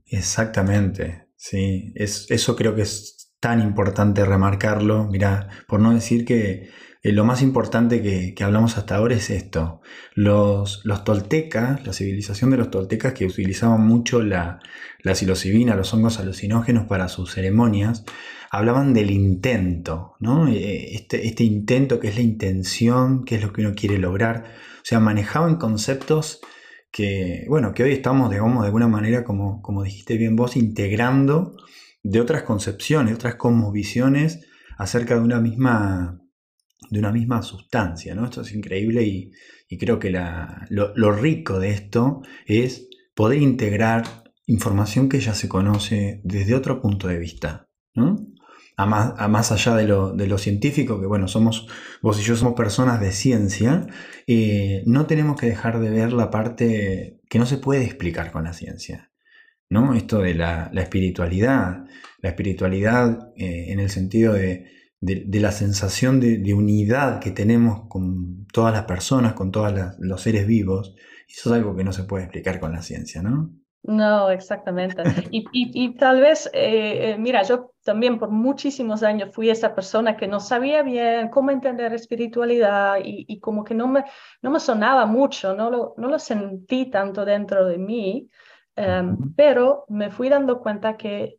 [0.07, 3.14] Exactamente, sí, es, eso creo que es
[3.45, 5.05] tan importante remarcarlo.
[5.05, 6.71] Mira, por no decir que
[7.03, 9.83] eh, lo más importante que, hablamos hasta ahora es esto.
[10.15, 14.61] Los, los, toltecas, la civilización de los toltecas que utilizaban mucho la,
[15.03, 18.07] la psilocibina, los hongos alucinógenos para sus ceremonias,
[18.51, 20.49] hablaban del intento, ¿no?
[20.49, 24.45] Eh, este, este intento que es la intención, que es lo que uno quiere lograr.
[24.79, 26.41] O sea, manejaban conceptos
[26.91, 31.55] que, bueno, que hoy estamos, digamos, de alguna manera, como, como dijiste bien vos, integrando
[32.05, 33.37] de otras concepciones, otras
[33.73, 34.47] visiones
[34.79, 36.21] acerca de una misma
[36.91, 38.25] de una misma sustancia, ¿no?
[38.27, 39.33] Esto es increíble y,
[39.79, 40.15] creo que
[40.69, 44.05] lo, rico de esto es poder integrar
[44.47, 48.17] información que ya se conoce desde otro punto de vista, ¿no?
[48.77, 51.67] A más, allá de lo, científico, que bueno, somos,
[52.03, 53.87] vos y yo somos personas de ciencia,
[54.29, 58.45] eh, no tenemos que dejar de ver la parte que no se puede explicar con
[58.45, 59.11] la ciencia,
[59.71, 59.95] ¿no?
[59.95, 61.85] Esto de la, espiritualidad,
[62.19, 64.75] la espiritualidad eh, en el sentido de
[65.05, 70.47] de, la sensación de, unidad que tenemos con todas las personas, con todos los seres
[70.47, 70.95] vivos.
[71.29, 73.51] Eso es algo que no se puede explicar con la ciencia, ¿no?
[73.83, 75.03] No, exactamente.
[75.31, 80.27] Y, tal vez, eh, eh, mira, yo también por muchísimos años fui esa persona que
[80.27, 84.05] no sabía bien cómo entender espiritualidad y, y como que no me,
[84.41, 88.31] no me sonaba mucho, no lo, no lo sentí tanto dentro de mí,
[88.77, 91.39] em, pero me fui dando cuenta que,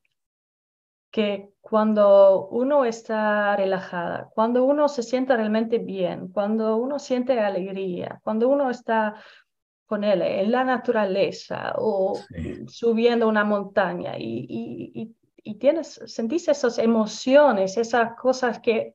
[1.11, 8.19] que cuando uno está relajada, cuando uno se siente realmente bien, cuando uno siente alegría,
[8.23, 9.15] cuando uno está
[9.85, 12.19] con él en la naturaleza o
[12.67, 18.93] subiendo una montaña y, y, tienes, sentís esas emociones, esas cosas que,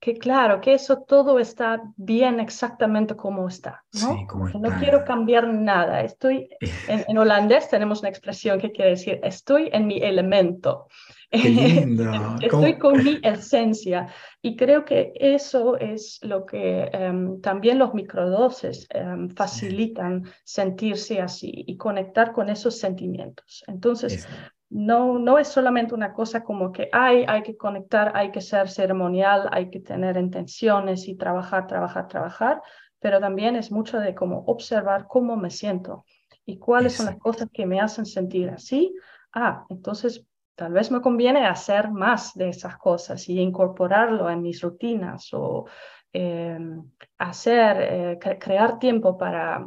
[0.00, 3.84] que claro, que eso todo está bien exactamente como está.
[4.00, 4.26] No,
[4.60, 6.02] no quiero cambiar nada.
[6.02, 6.48] Estoy,
[6.88, 10.86] en, en holandés tenemos una expresión que quiere decir, estoy en mi elemento.
[11.30, 14.08] Estoy con mi esencia
[14.40, 21.52] y creo que eso es lo que em, también los microdoses em, facilitan sentirse así
[21.66, 23.62] y conectar con esos sentimientos.
[23.66, 24.26] Entonces,
[24.70, 28.68] no, no es solamente una cosa como que hay, hay que conectar, hay que ser
[28.68, 32.62] ceremonial, hay que tener intenciones y trabajar, trabajar, trabajar,
[33.00, 36.04] pero también es mucho de cómo observar cómo me siento
[36.44, 38.94] y cuáles son las cosas que me hacen sentir así.
[39.32, 44.60] Ah, entonces tal vez me conviene hacer más de esas cosas y incorporarlo en mis
[44.60, 45.66] rutinas o
[46.12, 49.66] em, hacer, crear tiempo para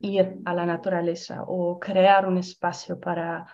[0.00, 3.46] ir a la naturaleza o crear un espacio para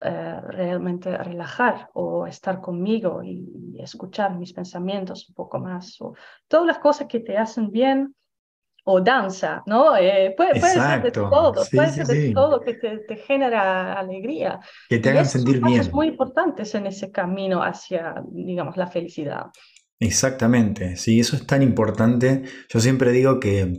[0.00, 6.14] eh, realmente relajar o estar conmigo y, escuchar mis pensamientos un poco más, o
[6.48, 8.14] todas las cosas que te hacen bien,
[8.84, 9.96] o danza, ¿no?
[9.96, 14.60] Eh, puede, ser de todo, puede ser de todo que te, genera alegría.
[14.88, 15.84] Que te hagan sentir bien.
[15.84, 19.46] Son muy importantes en ese camino hacia, digamos, la felicidad.
[20.00, 22.42] Exactamente, sí, eso es tan importante.
[22.68, 23.76] Yo siempre digo que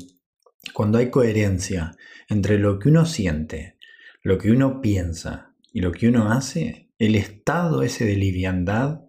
[0.73, 1.91] cuando hay coherencia
[2.29, 3.77] entre lo que uno siente,
[4.23, 9.01] lo que uno piensa y lo que uno hace, el estado ese de liviandad,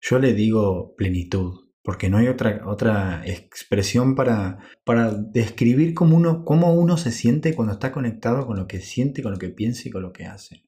[0.00, 6.44] yo le digo plenitud, porque no hay otra, otra expresión para, para describir cómo uno,
[6.44, 9.88] cómo uno se siente cuando está conectado con lo que siente, con lo que piensa
[9.88, 10.64] y con lo que hace.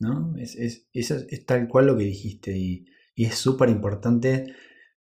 [0.00, 0.34] ¿no?
[0.36, 4.52] Es, es, es, tal cual lo que dijiste y, y es súper importante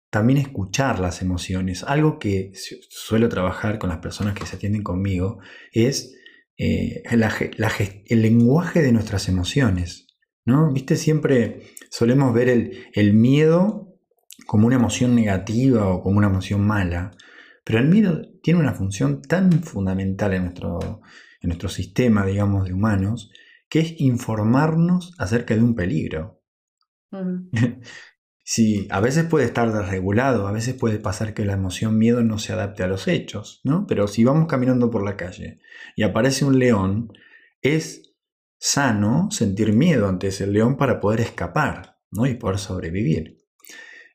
[0.09, 1.85] también escuchar las emociones.
[1.85, 2.53] Algo que
[2.89, 6.17] suelo trabajar con las personas que se atienden conmigo es
[6.59, 10.07] eh, el lenguaje de nuestras emociones.
[10.45, 10.73] ¿no?
[10.73, 10.97] ¿Viste?
[10.97, 13.99] Siempre solemos ver el, miedo
[14.47, 17.13] como una emoción negativa o como una emoción mala,
[17.65, 21.01] pero el miedo tiene una función tan fundamental en nuestro,
[21.41, 23.31] en nuestro sistema, digamos, de humanos,
[23.69, 26.43] que es informarnos acerca de un peligro.
[28.45, 32.39] Sí, a veces puede estar desregulado, a veces puede pasar que la emoción miedo no
[32.39, 33.87] se adapte a los hechos, ¿no?
[33.87, 35.61] Pero si vamos caminando por la calle
[35.95, 37.13] y aparece un león,
[37.61, 38.15] es
[38.59, 42.27] sano sentir miedo ante ese león para poder escapar, ¿no?
[42.27, 43.39] Y poder sobrevivir.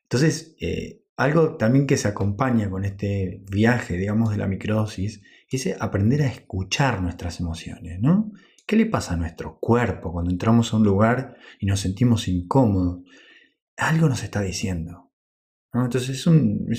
[0.02, 5.74] Entonces, eh, algo también que se acompaña con este viaje, digamos, de la microsis, es
[5.80, 8.30] aprender a escuchar nuestras emociones, ¿no?
[8.66, 13.00] ¿Qué le pasa a nuestro cuerpo cuando entramos a un lugar y nos sentimos incómodos?
[13.78, 15.12] Algo nos está diciendo.
[15.72, 16.26] Entonces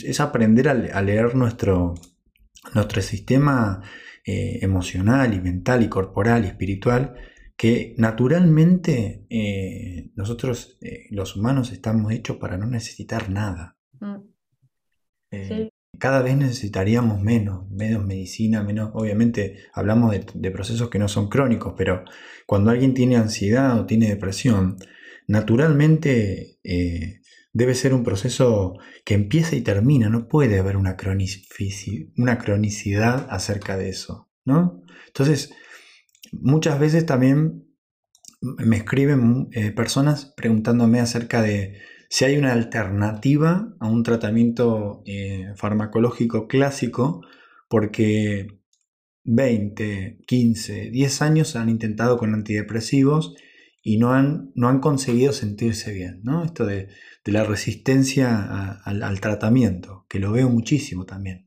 [0.04, 1.94] es, aprender a, leer nuestro,
[2.74, 3.82] nuestro sistema
[4.26, 7.16] eh, emocional y mental y corporal y espiritual
[7.56, 13.78] que naturalmente eh, nosotros eh, los humanos estamos hechos para no necesitar nada.
[14.00, 14.18] Mm.
[16.00, 21.28] Cada vez necesitaríamos menos, menos medicina, menos, obviamente hablamos de, de, procesos que no son
[21.28, 22.06] crónicos, pero
[22.48, 24.78] cuando alguien tiene ansiedad o tiene depresión,
[25.30, 27.22] naturalmente eh,
[27.54, 28.74] debe ser un proceso
[29.06, 34.82] que empieza y termina, no puede haber una, cronicidad acerca de eso, ¿no?
[35.06, 35.54] Entonces,
[36.32, 37.68] muchas veces también
[38.42, 41.78] me escriben eh, personas preguntándome acerca de
[42.10, 47.22] si hay una alternativa a un tratamiento eh, farmacológico clásico,
[47.70, 48.48] porque
[49.26, 53.36] 20, 15, 10 años han intentado con antidepresivos
[53.82, 56.22] y no han, no han conseguido sentirse bien.
[56.24, 56.44] ¿no?
[56.44, 56.90] Esto de,
[57.26, 61.46] la resistencia al, tratamiento, que lo veo muchísimo también.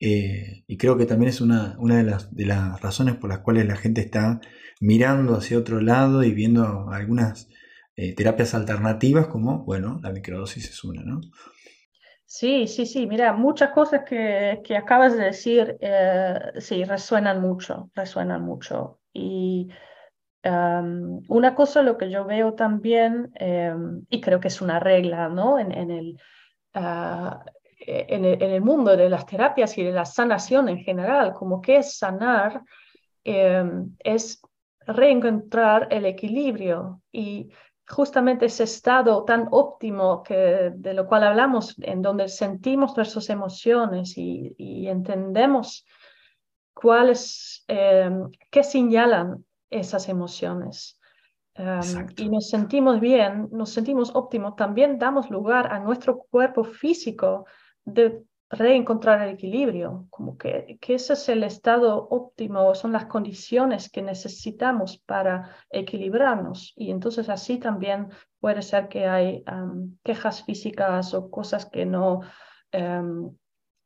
[0.00, 3.40] Eh, y creo que también es una, una de, las, de, las, razones por las
[3.40, 4.40] cuales la gente está
[4.80, 7.48] mirando hacia otro lado y viendo algunas
[7.94, 11.20] eh, terapias alternativas como, bueno, la microdosis es una, ¿no?
[12.24, 17.90] Sí, sí, sí, mira, muchas cosas que, que acabas de decir, eh, sí, resuenan mucho,
[17.94, 19.02] resuenan mucho.
[19.12, 19.68] Y
[20.44, 25.58] una cosa lo que yo veo también, em, y creo que es una regla ¿no?
[25.58, 26.16] en,
[26.74, 27.44] ah,
[27.78, 31.32] e, en, el, en, el, mundo de las terapias y de la sanación en general,
[31.34, 32.62] como que es sanar,
[33.24, 34.40] em, es
[34.86, 37.50] reencontrar el equilibrio y
[37.88, 44.14] justamente ese estado tan óptimo que, de lo cual hablamos, en donde sentimos nuestras emociones
[44.16, 44.54] y,
[44.88, 45.84] entendemos
[46.74, 50.98] cuáles, em, qué señalan esas emociones.
[52.16, 57.44] y nos sentimos bien, nos sentimos óptimos, también damos lugar a nuestro cuerpo físico
[57.84, 63.90] de reencontrar el equilibrio, como que, que ese es el estado óptimo, son las condiciones
[63.90, 66.74] que necesitamos para equilibrarnos.
[66.76, 68.08] Y entonces así también
[68.40, 69.42] puede ser que hay
[70.04, 72.20] quejas físicas o cosas que no,
[72.72, 73.34] em,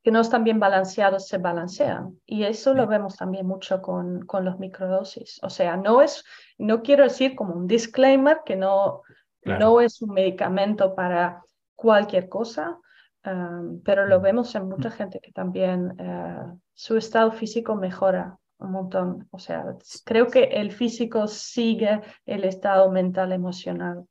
[0.07, 2.16] que no están bien balanceados se balancean.
[2.27, 5.40] Y eso lo vemos también mucho con, con los microdosis.
[5.42, 6.25] O sea, no es,
[6.59, 9.03] no quiero decir como un disclaimer que no,
[9.42, 11.42] no es un medicamento para
[11.75, 12.79] cualquier cosa,
[13.25, 18.71] um, pero lo vemos en mucha gente que también uh, su estado físico mejora un
[18.71, 19.27] montón.
[19.33, 19.64] O sea,
[20.05, 24.05] creo que el físico sigue el estado mental emocional.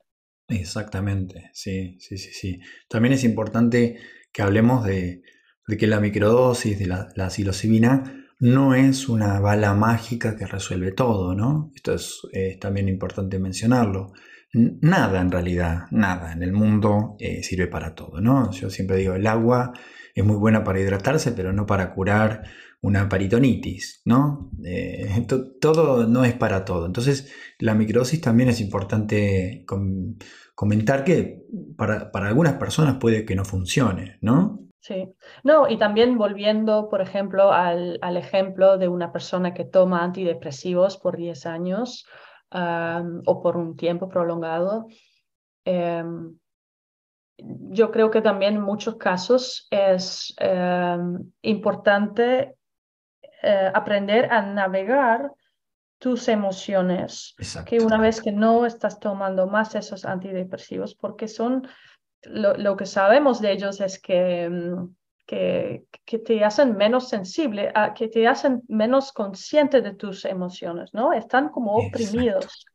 [0.49, 2.59] Exactamente, sí, sí, sí, sí.
[2.89, 3.97] También es importante
[4.33, 5.21] que hablemos de,
[5.67, 7.29] de que la microdosis de la, la
[8.39, 11.71] no es una bala mágica que resuelve todo, ¿no?
[11.75, 12.21] Esto es,
[12.59, 14.13] también importante mencionarlo.
[14.53, 18.51] nada en realidad, nada en el mundo eh, sirve para todo, ¿no?
[18.51, 19.73] Yo siempre digo, el agua
[20.13, 22.43] es muy buena para hidratarse, pero no para curar
[22.81, 24.51] una paritonitis, ¿no?
[24.63, 25.25] Eh,
[25.59, 26.85] todo no es para todo.
[26.85, 29.65] Entonces, la microdosis también es importante
[30.53, 31.43] comentar que
[31.75, 34.64] para, algunas personas puede que no funcione, ¿no?
[34.85, 35.11] Sí,
[35.43, 41.17] no, y también volviendo, por ejemplo, al, ejemplo de una persona que toma antidepresivos por
[41.17, 42.05] 10 años
[42.51, 44.85] o por un tiempo prolongado,
[45.65, 46.37] em,
[47.37, 52.55] yo creo que también en muchos casos es em, importante
[53.41, 55.31] eh, aprender a navegar
[55.97, 57.33] tus emociones,
[57.65, 61.67] que una vez que no estás tomando más esos antidepresivos, porque son,
[62.27, 68.07] lo, que sabemos de ellos es que, mm, que, que, te hacen menos sensible, que
[68.07, 71.13] te hacen menos consciente de tus emociones, ¿no?
[71.13, 72.65] Están como oprimidos.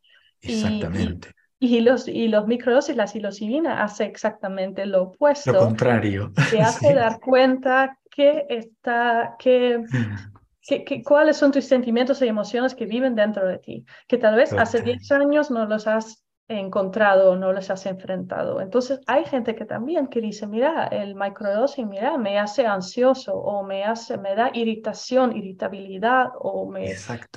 [0.40, 1.32] Exactamente.
[1.58, 5.52] Y, los, y los microdosis, la psilocibina hace exactamente lo opuesto.
[5.52, 6.32] Lo contrario.
[6.50, 10.84] Te hace dar cuenta que está, que, mm.
[10.84, 14.52] que, cuáles son tus sentimientos y emociones que viven dentro de ti, que tal vez
[14.54, 16.24] hace 10 años no los has
[16.58, 18.60] encontrado o no los has enfrentado.
[18.60, 23.62] Entonces hay gente que también que dice, mira, el microdosing, mira, me hace ansioso o
[23.62, 26.92] me hace, me da irritación, irritabilidad o me,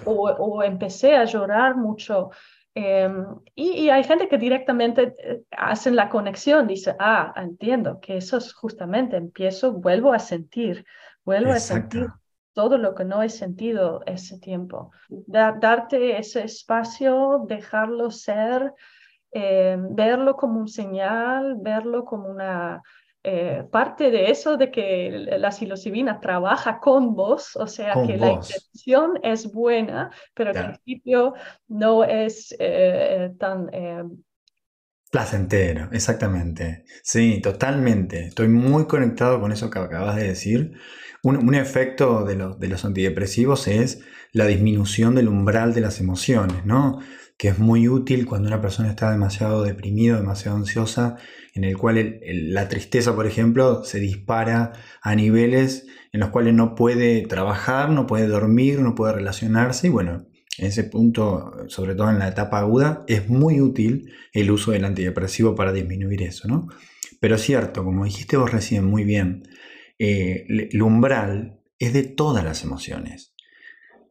[0.06, 2.32] o, o, empecé a llorar mucho
[2.76, 8.38] Em, y, hay gente que directamente eh, hacen la conexión, dice, ah, entiendo que eso
[8.38, 10.84] es justamente, empiezo, vuelvo a sentir,
[11.24, 12.08] vuelvo a sentir
[12.54, 14.92] todo lo que no he sentido ese tiempo.
[15.08, 18.74] darte ese espacio, dejarlo ser,
[19.34, 22.82] em, verlo como un señal, verlo como una
[23.26, 28.34] eh, parte de eso de que la psilocibina trabaja con vos, o sea que la
[28.34, 31.34] intención es buena, pero al principio
[31.70, 33.70] no es eh, tan...
[33.72, 34.04] Eh,
[35.10, 36.84] Placentero, exactamente.
[37.02, 38.26] Sí, totalmente.
[38.26, 40.74] Estoy muy conectado con eso que acabas de decir.
[41.24, 47.00] Un, efecto de, de los antidepresivos es la disminución del umbral de las emociones, ¿no?
[47.44, 51.18] Que es muy útil cuando una persona está demasiado deprimida, demasiado ansiosa,
[51.54, 56.74] en el cual la tristeza, por ejemplo, se dispara a niveles en los cuales no
[56.74, 60.26] puede trabajar, no puede dormir, no puede relacionarse y bueno,
[60.58, 64.86] en ese punto, sobre todo en la etapa aguda, es muy útil el uso del
[64.86, 66.70] antidepresivo para disminuir eso, ¿no?
[67.20, 69.44] Pero es cierto, como dijiste vos recién muy bien,
[70.00, 73.33] eh, el umbral es de todas las emociones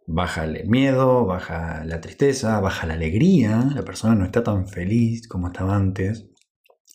[0.07, 5.29] baja el miedo, baja la tristeza, baja la alegría, la persona no está tan feliz
[5.29, 6.29] como estaba antes.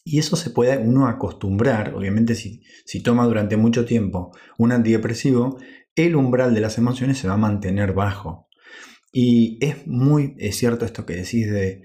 [0.03, 5.57] Y eso se puede uno acostumbrar, obviamente si, si toma durante mucho tiempo un antidepresivo,
[5.95, 8.47] el umbral de las emociones se va a mantener bajo.
[9.11, 11.81] Y es muy es cierto esto que decís de,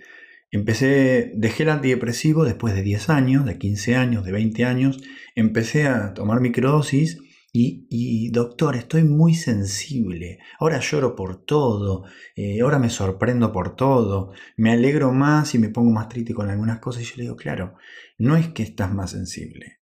[0.50, 5.00] empecé, dejé el antidepresivo después de 10 años, de 15 años, de 20 años,
[5.35, 7.18] empecé a tomar microdosis
[7.55, 14.33] y, doctor, estoy muy sensible, ahora lloro por todo, eh, ahora me sorprendo por todo,
[14.57, 17.37] me alegro más y me pongo más triste con algunas cosas y yo le digo,
[17.37, 17.75] claro,
[18.17, 19.81] no es que estás más sensible.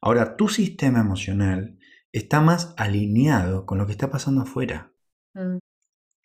[0.00, 1.78] Ahora, tu sistema emocional
[2.10, 4.92] está más alineado con lo que está pasando afuera.
[5.34, 5.58] Mm.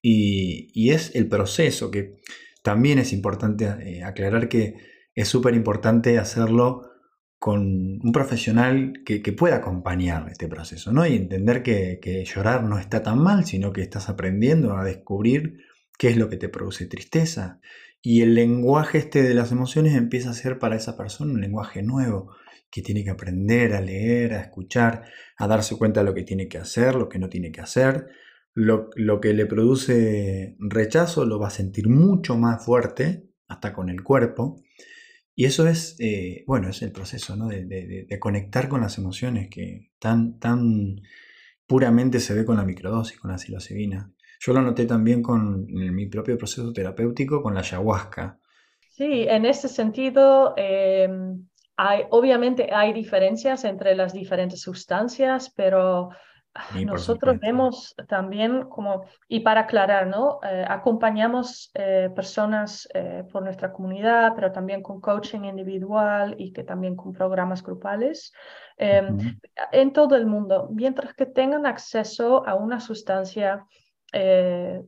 [0.02, 2.18] Y, y, es el proceso que
[2.64, 4.76] también es importante eh, aclarar que
[5.14, 6.90] es súper importante hacerlo
[7.40, 11.06] con un profesional que, pueda acompañar este proceso, ¿no?
[11.06, 15.60] Y entender que, llorar no está tan mal, sino que estás aprendiendo a descubrir
[15.98, 17.60] qué es lo que te produce tristeza.
[18.02, 21.84] Y el lenguaje este de las emociones empieza a ser para esa persona un lenguaje
[21.84, 22.32] nuevo,
[22.70, 25.06] que tiene que aprender a leer, a escuchar,
[25.38, 28.08] a darse cuenta de lo que tiene que hacer, lo que no tiene que hacer.
[28.54, 33.90] Lo, lo que le produce rechazo lo va a sentir mucho más fuerte, hasta con
[33.90, 34.62] el cuerpo,
[35.40, 37.48] y eso es, eh, bueno, es el proceso ¿no?
[37.48, 40.96] de, conectar con las emociones que tan, tan
[41.68, 44.12] puramente se ve con la microdosis, con la psilocibina.
[44.40, 48.40] Yo lo noté también con mi propio proceso terapéutico con la ayahuasca.
[48.90, 56.10] Sí, en ese sentido, em, hay, obviamente hay diferencias entre las diferentes sustancias, pero
[56.86, 60.40] nosotros vemos también como, y para aclarar, ¿no?
[60.44, 66.64] Eh, acompañamos eh, personas eh, por nuestra comunidad, pero también con coaching individual y que
[66.64, 68.32] también con programas grupales
[68.78, 69.38] em,
[69.72, 73.66] en todo el mundo, mientras que tengan acceso a una sustancia
[74.12, 74.86] de,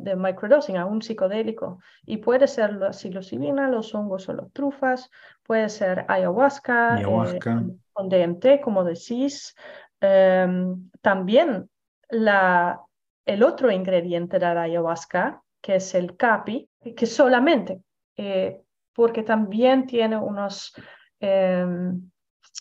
[0.00, 1.78] de, microdosing, a un psicodélico.
[2.04, 5.10] Y puede ser la psilocibina, los hongos o las trufas,
[5.44, 7.62] puede ser ayahuasca, ayahuasca.
[7.92, 9.54] con DMT, como decís,
[10.00, 11.68] Em, también
[12.08, 12.80] la,
[13.24, 17.82] el otro ingrediente de la ayahuasca, que es el capi, que solamente
[18.16, 18.60] eh,
[18.94, 20.72] porque también tiene unas
[21.20, 22.10] em,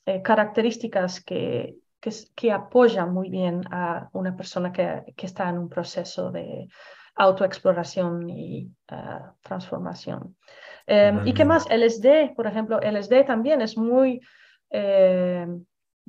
[0.05, 5.67] eh, características que, que, apoyan muy bien a una persona que, que está en un
[5.67, 6.67] proceso de
[7.15, 10.37] autoexploración y eh, transformación.
[10.85, 11.65] Em, ¿Y qué más?
[11.71, 14.21] LSD, por ejemplo, LSD también es muy,
[14.69, 15.65] em,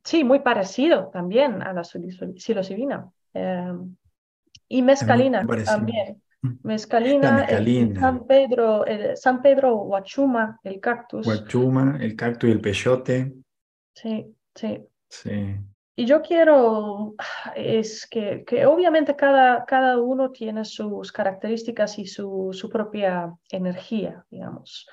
[0.08, 3.10] sí, muy parecido también a la psilocibina.
[4.68, 6.22] y mescalina también.
[6.62, 7.48] Mescalina,
[7.98, 11.26] San Pedro, el San Pedro Huachuma, el cactus.
[11.26, 13.34] Huachuma, el cactus y el peyote.
[13.92, 14.86] Sí, sí.
[15.08, 15.56] Sí.
[15.96, 17.16] Y yo quiero,
[17.56, 24.24] es que, que obviamente cada, cada uno tiene sus características y su, su propia energía,
[24.30, 24.86] digamos.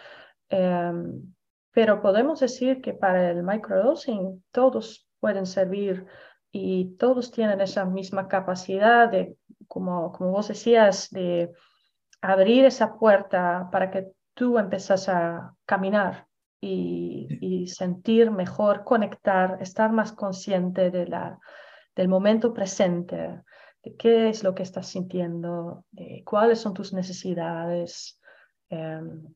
[0.49, 1.31] Em,
[1.71, 6.05] pero podemos decir que para el microdosing todos pueden servir
[6.51, 11.51] y todos tienen esa misma capacidad de como, como vos decías, de
[12.21, 16.27] abrir esa puerta para que tú empezás a caminar
[16.61, 21.39] y, sentir mejor, conectar, estar más consciente de la,
[21.95, 23.41] del momento presente,
[23.81, 28.21] de qué es lo que estás sintiendo, de cuáles son tus necesidades.
[28.69, 29.33] Em,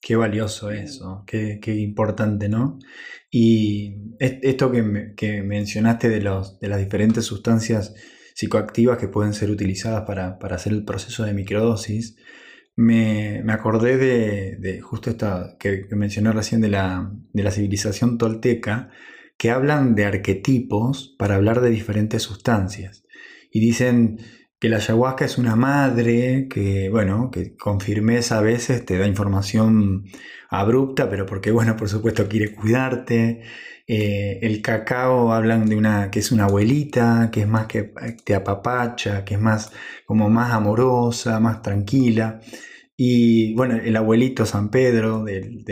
[0.00, 2.78] qué valioso eso, qué, qué, importante, ¿no?
[3.30, 7.94] Y esto que, que mencionaste de, los, de las diferentes sustancias
[8.38, 12.16] psicoactivas que pueden ser utilizadas para, hacer el proceso de microdosis,
[12.76, 18.90] me, acordé de, justo esta que, mencioné recién de la, de la civilización tolteca,
[19.36, 23.04] que hablan de arquetipos para hablar de diferentes sustancias.
[23.50, 24.18] Y dicen
[24.60, 29.06] que la ayahuasca es una madre que, bueno, que con firmeza a veces te da
[29.06, 30.04] información
[30.50, 33.42] abrupta, pero porque, bueno, por supuesto quiere cuidarte.
[33.86, 37.92] Eh, el cacao hablan de una que es una abuelita, que es más que
[38.24, 39.72] te apapacha, que es más
[40.06, 42.40] como más amorosa, más tranquila.
[42.96, 45.64] Y bueno, el abuelito San Pedro del,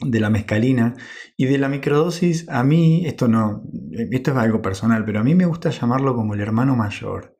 [0.00, 0.96] de la mescalina
[1.36, 3.62] y de la microdosis, a mí, esto no,
[3.92, 7.35] esto es algo personal, pero a mí me gusta llamarlo como el hermano mayor,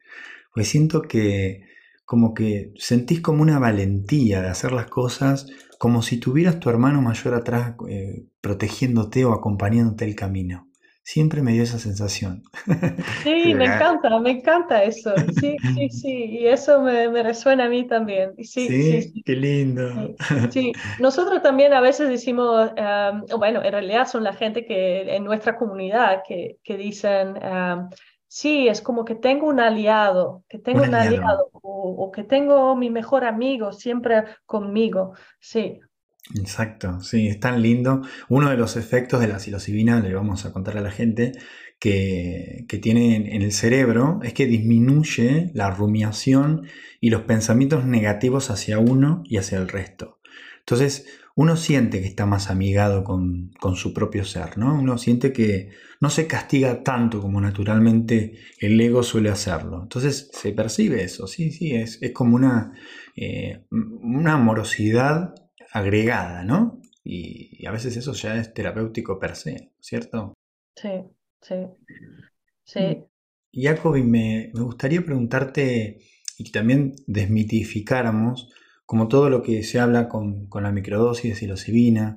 [0.57, 1.66] pues siento que
[2.07, 5.46] como que sentís como una valentía de hacer las cosas
[5.78, 10.66] como si tuvieras tu hermano mayor atrás eh, protegiéndote o acompañándote el camino.
[11.02, 12.42] Siempre me dio esa sensación.
[13.22, 15.12] Sí, me encanta, me encanta eso.
[15.38, 18.32] Sí, sí, sí, y eso me, me resuena a mí también.
[18.38, 18.66] Sí,
[19.02, 20.14] sí, qué lindo.
[20.50, 25.22] Sí, nosotros también a veces decimos, em, bueno, en realidad son la gente que en
[25.22, 27.90] nuestra comunidad que, que dicen, em,
[28.39, 32.91] Sí, es como que tengo un aliado, que tengo un, aliado, o, que tengo mi
[32.91, 35.14] mejor amigo siempre conmigo.
[35.41, 35.80] Sí.
[36.39, 38.03] Exacto, sí, es tan lindo.
[38.28, 41.32] Uno de los efectos de la psilocibina, le vamos a contar a la gente,
[41.78, 46.68] que, que tiene en el cerebro es que disminuye la rumiación
[47.01, 50.20] y los pensamientos negativos hacia uno y hacia el resto.
[50.59, 51.07] Entonces,
[51.37, 54.74] uno siente que está más amigado con, su propio ser, ¿no?
[54.74, 55.70] Uno siente que
[56.01, 59.82] no se castiga tanto como naturalmente el ego suele hacerlo.
[59.82, 62.72] Entonces se percibe eso, sí, sí, es, es como una,
[63.14, 65.34] eh, una amorosidad
[65.72, 66.80] agregada, ¿no?
[67.05, 70.32] Y, a veces eso ya es terapéutico per se, ¿cierto?
[70.74, 70.89] Sí,
[71.43, 71.55] sí,
[72.64, 73.05] sí.
[73.53, 75.99] Y, Jacobi, me, me gustaría preguntarte
[76.39, 78.51] y que también desmitificáramos
[78.87, 82.16] como todo lo que se habla con, la microdosis de psilocibina,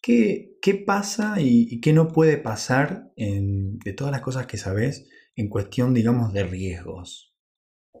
[0.00, 5.48] ¿qué, qué pasa y, qué no puede pasar de todas las cosas que sabes en
[5.48, 7.34] cuestión, digamos, de riesgos?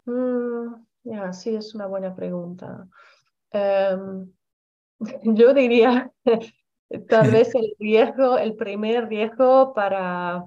[0.04, 2.86] Mm, sí, es una buena pregunta.
[3.50, 4.30] Em,
[5.22, 6.12] yo diría,
[7.08, 10.44] tal vez el riesgo, el primer riesgo para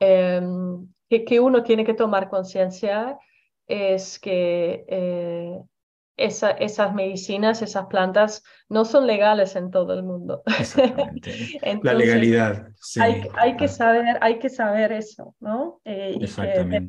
[0.00, 3.18] em, que, uno tiene que tomar conciencia
[3.66, 5.60] es que eh,
[6.20, 10.42] esas medicinas, esas plantas no son legales en todo el mundo.
[11.82, 12.68] la legalidad.
[12.76, 15.80] Sí, hay, que saber, hay que saber eso, ¿no?
[15.84, 16.18] Eh,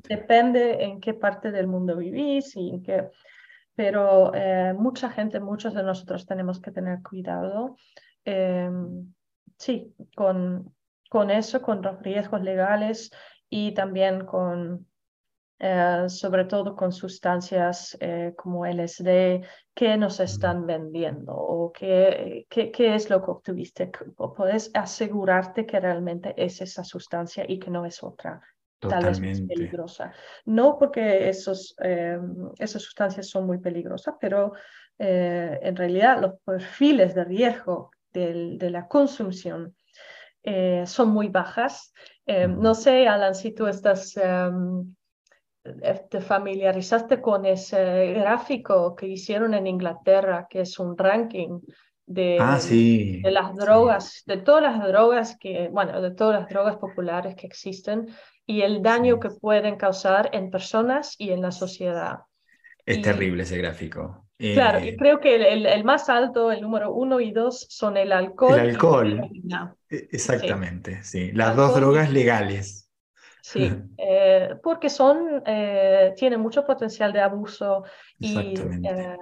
[0.08, 3.10] depende en qué parte del mundo vivís y en qué...
[3.74, 7.78] Pero eh, mucha gente, muchos de nosotros tenemos que tener cuidado.
[8.26, 9.14] Em,
[9.58, 10.76] sí, con,
[11.10, 13.12] con eso, con los riesgos legales
[13.50, 14.88] y también con
[15.64, 19.46] eh, sobre todo con sustancias eh, como LSD,
[19.76, 23.92] que nos están vendiendo o qué, qué, qué, es lo que obtuviste.
[24.36, 28.42] Puedes asegurarte que realmente es esa sustancia y que no es otra.
[28.80, 30.12] Tal vez más peligrosa.
[30.46, 32.18] No porque esos, eh,
[32.58, 34.54] esas sustancias son muy peligrosas, pero
[34.98, 39.76] en realidad los perfiles de riesgo de, de la consumición
[40.86, 41.94] son muy bajas.
[42.26, 44.96] no sé, Alan, si tú estás em,
[46.10, 51.60] te familiarizaste con ese gráfico que hicieron en Inglaterra, que es un ranking
[52.06, 53.58] de, Ah, sí, de las sí.
[53.58, 58.08] drogas, de todas las drogas que, bueno, de todas las drogas populares que existen
[58.46, 59.20] y el daño Sí.
[59.20, 62.20] que pueden causar en personas y en la sociedad.
[62.86, 64.28] Es Y terrible ese gráfico.
[64.52, 67.98] claro, Eh, creo que el, el- el más alto, el número uno y dos, son
[67.98, 68.12] el
[68.46, 69.76] el alcohol y la alcohol, heroína.
[69.90, 71.32] e- Sí, exactamente, sí.
[71.34, 72.81] Las dos alcohol y drogas legales.
[73.42, 77.84] Sí, eh, porque son, eh, tienen mucho potencial de abuso
[78.20, 79.18] y, Exactamente.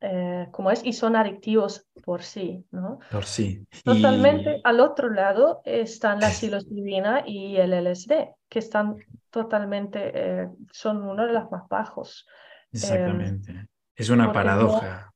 [0.00, 2.98] eh, como es, y son adictivos por sí, ¿no?
[3.10, 3.64] Por sí.
[3.84, 8.96] Totalmente al otro lado están la psilocibina y el LSD, que están
[9.30, 12.26] totalmente, son uno de los más bajos.
[12.72, 13.66] Em, exactamente.
[13.96, 15.10] Es una no, paradoja.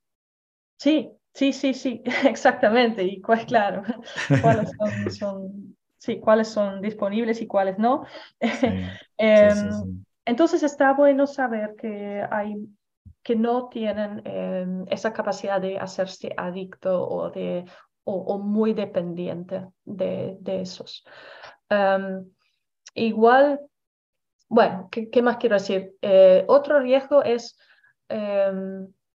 [0.76, 3.02] sí, sí, sí, sí, exactamente.
[3.02, 3.82] Y pues claro,
[4.40, 8.04] cuáles son, son, sí, cuáles son disponibles y cuáles no.
[8.64, 8.98] Sí,
[9.32, 10.04] sí, sí, Em, sí.
[10.24, 12.56] entonces está bueno saber que hay
[13.22, 17.64] que no tienen em, esa capacidad de hacerse adicto o de
[18.04, 21.04] o, o muy dependiente de, de esos.
[21.70, 22.24] Em,
[22.94, 23.60] igual,
[24.48, 25.96] bueno, ¿qué, qué más quiero decir?
[26.02, 27.58] Eh, otro riesgo es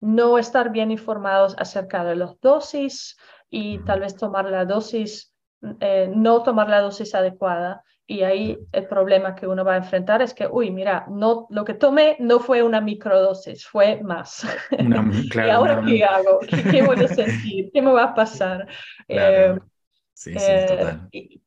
[0.00, 3.16] no estar bien informados acerca de las dosis
[3.50, 5.31] y tal vez tomar la dosis,
[5.80, 7.84] eh, no tomar la dosis adecuada.
[8.06, 11.64] Y ahí el problema que uno va a enfrentar es que, uy, mira, no, lo
[11.64, 14.44] que tomé no fue una microdosis, fue más.
[15.40, 16.44] ¿Y ahora qué hago?
[16.46, 17.70] ¿Qué, qué voy a sentir?
[17.72, 18.66] ¿Qué me va a pasar?
[19.08, 19.54] Eh.
[20.14, 21.10] Sí, sí, eh, total.
[21.12, 21.42] i-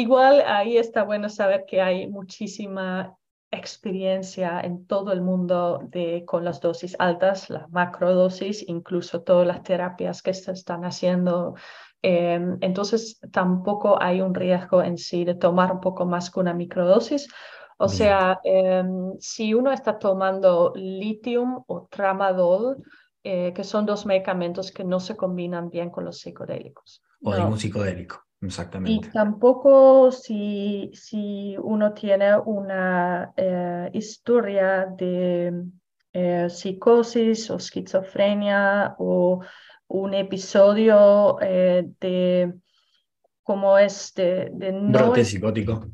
[0.00, 3.16] igual ahí está bueno saber que hay muchísima
[3.50, 9.62] experiencia en todo el mundo de, con las dosis altas, las macrodosis, incluso todas las
[9.62, 11.54] terapias que se están haciendo.
[12.08, 16.54] Eh, entonces tampoco hay un riesgo en sí de tomar un poco más que una
[16.54, 17.28] microdosis.
[17.78, 17.98] O Bien.
[17.98, 18.84] sea, eh,
[19.18, 22.76] si uno está tomando litium o tramadol,
[23.24, 27.02] eh, que son dos medicamentos que no se combinan bien con los psicodélicos.
[27.24, 28.24] O No, psicodélico.
[28.84, 29.08] y Exactamente.
[29.10, 35.52] tampoco si, si uno tiene una eh, historia de
[36.12, 39.40] eh, psicosis o esquizofrenia o
[39.88, 42.54] un episodio eh, de
[43.42, 45.90] como es de, de no Brote psicótico.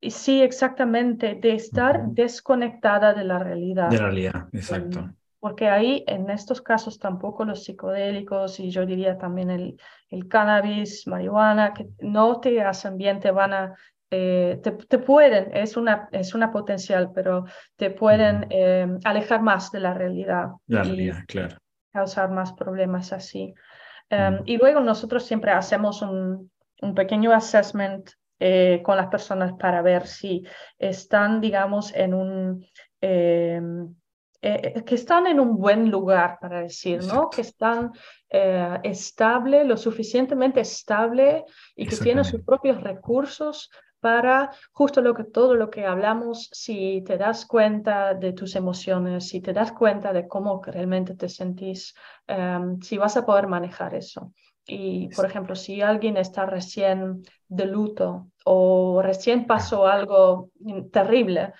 [0.00, 3.38] y sí exactamente de estar desconectada de la
[3.86, 3.98] De realidad.
[3.98, 5.14] realidad, exacto.
[5.38, 9.76] porque ahí, en estos casos, tampoco los psicodélicos y yo diría también el,
[10.10, 13.74] el cannabis, marihuana, que no te hacen bien, te van a,
[14.10, 17.44] eh, te, te pueden, es una, es una potencial, pero
[17.76, 21.58] te pueden eh, alejar más de la realidad La y realidad, claro.
[21.92, 23.54] Causar más problemas así.
[24.08, 24.42] Em, Mm.
[24.46, 26.50] y luego nosotros siempre hacemos un,
[26.82, 28.10] un pequeño assessment
[28.40, 30.44] eh, con las personas para ver si
[30.78, 32.66] están, digamos, en un...
[33.00, 33.94] em,
[34.42, 37.28] eh, eh, que están en un buen lugar, para decir, ¿no?
[37.28, 37.92] Que están
[38.82, 41.44] estable, lo suficientemente estable
[41.76, 43.70] y que tienen sus propios recursos
[44.00, 49.28] para justo lo que todo lo que hablamos, si te das cuenta de tus emociones,
[49.28, 51.94] si te das cuenta de cómo realmente te sentís,
[52.26, 54.32] em, si vas a poder manejar eso.
[54.66, 60.50] Y, por ejemplo, si alguien está recién de luto o recién pasó algo
[60.92, 61.52] terrible,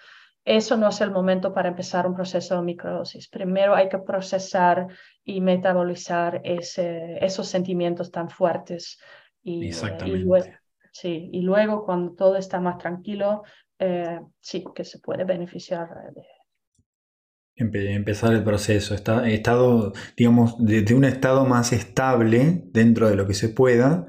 [0.45, 3.29] eso no es el momento para empezar un proceso de microdosis.
[3.29, 4.87] Primero hay que procesar
[5.25, 8.99] y metabolizar ese, esos sentimientos tan fuertes
[9.43, 10.60] y, eh, y Exactamente.
[10.93, 13.43] Sí, y luego cuando todo está más tranquilo,
[13.79, 16.23] eh, sí, que se puede beneficiar de...
[17.57, 18.95] Empe- empezar el proceso.
[18.95, 24.07] Está, estado, digamos, de, un estado más estable dentro de lo que se pueda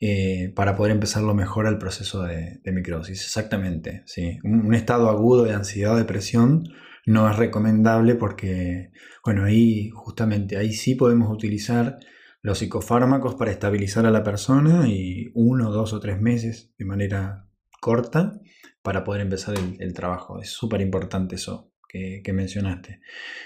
[0.00, 3.22] eh, para poder empezarlo mejor al proceso de, de microsis.
[3.24, 4.38] Exactamente, sí.
[4.42, 6.64] Un, un estado agudo de ansiedad depresión
[7.06, 8.90] no es recomendable porque,
[9.24, 11.98] bueno, ahí justamente, ahí sí podemos utilizar
[12.44, 17.46] los psicofármacos para estabilizar a la persona y uno, dos o tres meses de manera
[17.80, 18.38] corta
[18.82, 20.38] para poder empezar el, el trabajo.
[20.38, 23.00] Es súper importante eso que, que mencionaste.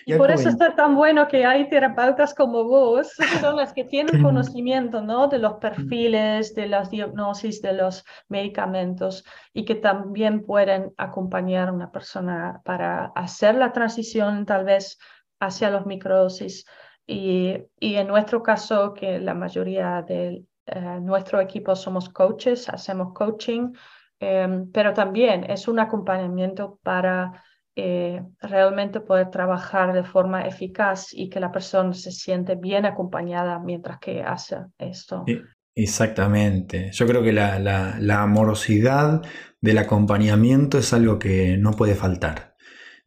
[0.05, 4.21] Y por eso está tan bueno que hay terapeutas como vos, son las que tienen
[4.21, 5.29] conocimiento, ¿no?
[5.29, 11.73] De los perfiles, de las diagnosis, de los medicamentos y que también pueden acompañar a
[11.73, 14.99] una persona para hacer la transición tal vez
[15.39, 16.67] hacia los microdosis.
[17.09, 23.15] Y, y en nuestro caso, que la mayoría de eh, nuestro equipo somos coaches, hacemos
[23.15, 23.73] coaching,
[24.21, 27.43] eh, pero también es un acompañamiento para
[27.77, 33.59] eh, realmente poder trabajar de forma eficaz y que la persona se siente bien acompañada
[33.59, 35.25] mientras que hace esto.
[35.27, 35.43] e-
[35.75, 36.91] exactamente.
[36.93, 39.23] Yo creo que la, la- la amorosidad
[39.61, 42.57] del acompañamiento es algo que no puede faltar.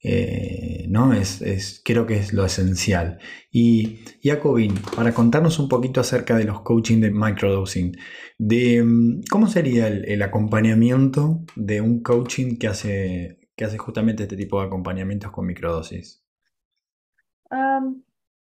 [0.04, 1.14] Eh, ¿no?
[1.14, 3.20] Es, creo que es lo esencial.
[3.52, 7.95] Y Jacobin, para contarnos un poquito acerca de los coaching de microdosing,
[8.38, 14.38] de mm, cómo sería el, acompañamiento de un coaching que hace, que hace justamente este
[14.38, 16.24] tipo de acompañamientos con microdosis.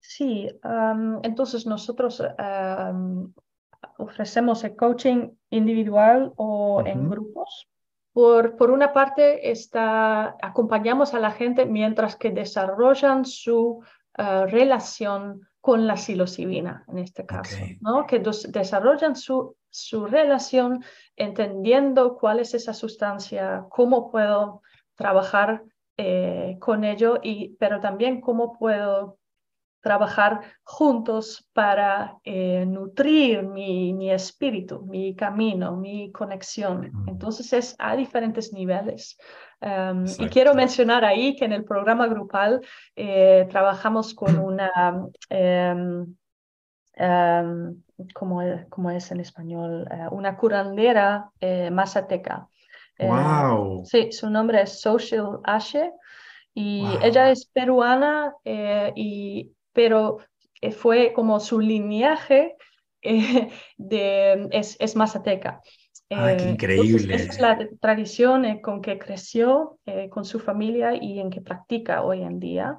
[0.01, 0.49] sí,
[1.23, 2.23] entonces nosotros
[3.99, 7.69] ofrecemos el coaching individual o en grupos.
[8.17, 13.85] Por, por, una parte, está, acompañamos a la gente mientras que desarrollan su
[14.17, 18.07] eh, relación con la psilocibina, en este caso, ¿no?
[18.07, 20.83] que desarrollan su, su relación
[21.15, 24.63] entendiendo cuál es esa sustancia, cómo puedo
[24.95, 25.63] trabajar
[25.99, 29.19] eh, con ello, y, pero también cómo puedo
[29.87, 36.91] trabajar juntos para eh, nutrir mi, mi, espíritu, mi camino, mi conexión.
[37.07, 39.17] Entonces es a diferentes niveles.
[39.61, 42.61] Em, y quiero mencionar ahí que en el programa grupal
[42.97, 44.73] eh, trabajamos con una,
[45.31, 46.17] um,
[46.99, 47.83] um,
[48.13, 49.87] ¿cómo, es, en español?
[49.89, 51.31] Eh, una curandera
[51.71, 52.49] mazateca.
[52.99, 53.85] Wow.
[53.85, 55.93] sí, su nombre es Social Ashe.
[56.59, 58.33] Y ella es peruana
[58.95, 60.19] y pero
[60.63, 62.57] eh, fue como su lineaje
[63.03, 65.61] eh, de, es, es mazateca.
[66.09, 67.15] ¡Ay, qué eh, increíble!
[67.15, 69.79] esa es la tradición con que creció
[70.11, 72.79] con su familia y en que practica hoy en día.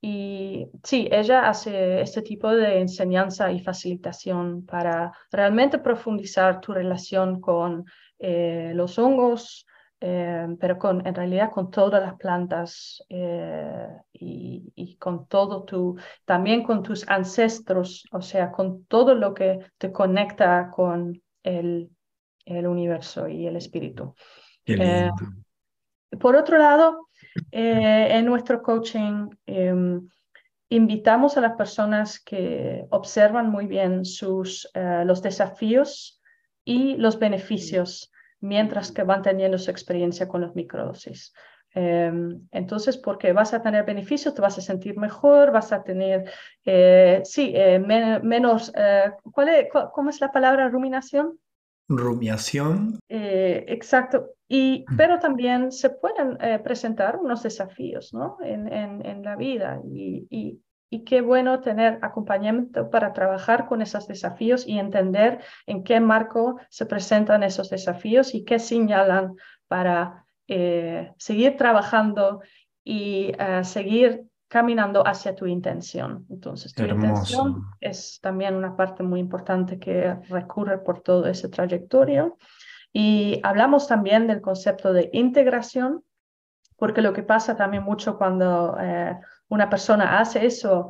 [0.00, 7.40] Y sí, ella hace este tipo de enseñanza y facilitación para realmente profundizar tu relación
[7.40, 7.86] con
[8.18, 9.66] los hongos,
[10.06, 15.96] eh, pero con, en realidad con todas las plantas eh, y, con todo tu,
[16.26, 21.88] también con tus ancestros, o sea, con todo lo que te conecta con el,
[22.44, 24.14] el universo y el espíritu.
[24.66, 25.08] Eh,
[26.20, 27.08] por otro lado,
[27.50, 30.06] en nuestro coaching em,
[30.68, 36.20] invitamos a las personas que observan muy bien sus, los desafíos
[36.62, 38.10] y los beneficios
[38.44, 41.32] mientras que van teniendo su experiencia con los microdosis.
[41.74, 46.30] Em, entonces, porque vas a tener beneficios, te vas a sentir mejor, vas a tener,
[46.64, 51.38] eh, sí, eh, menos, eh, ¿cuál es, ¿cómo es la palabra ruminación?
[51.88, 53.00] Rumiación.
[53.08, 54.30] exacto.
[54.46, 54.96] Y, mm.
[54.96, 58.38] pero también se pueden presentar unos desafíos ¿no?
[58.42, 60.60] en, en, en la vida y, y,
[60.94, 66.60] y qué bueno tener acompañamiento para trabajar con esos desafíos y entender en qué marco
[66.68, 69.34] se presentan esos desafíos y qué señalan
[69.66, 72.42] para eh, seguir trabajando
[72.84, 76.26] y eh, seguir caminando hacia tu intención.
[76.30, 82.38] Entonces, tu intención es también una parte muy importante que recurre por todo ese trayectorio.
[82.92, 86.04] Y hablamos también del concepto de integración,
[86.76, 89.18] porque lo que pasa también mucho cuando eh,
[89.48, 90.88] una persona hace eso,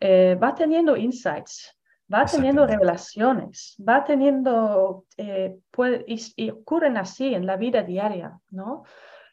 [0.00, 1.76] eh, va teniendo insights,
[2.12, 8.84] va teniendo revelaciones, va teniendo, eh, puede, y, ocurren así en la vida diaria, ¿no?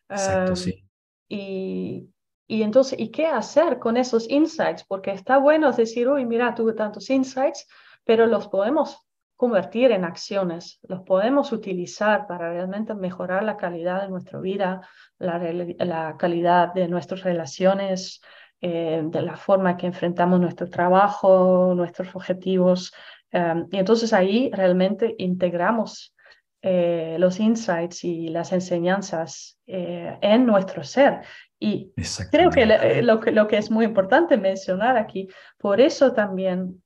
[0.09, 0.89] Exacto, em, sí.
[1.27, 2.09] Y,
[2.47, 4.83] y entonces, ¿y qué hacer con esos insights?
[4.83, 7.67] Porque está bueno decir, uy, mira, tuve tantos insights,
[8.03, 9.05] pero los podemos
[9.35, 14.87] convertir en acciones, los podemos utilizar para realmente mejorar la calidad de nuestra vida,
[15.17, 18.21] la, la calidad de nuestras relaciones,
[18.61, 22.93] eh, de la forma que enfrentamos nuestro trabajo, nuestros objetivos.
[23.29, 26.15] Em, y entonces ahí realmente integramos
[26.61, 31.21] eh, los insights y las enseñanzas eh, en nuestro ser.
[31.59, 31.91] Y
[32.31, 32.65] creo que
[33.03, 35.27] lo, que lo que es muy importante mencionar aquí,
[35.57, 36.81] por eso también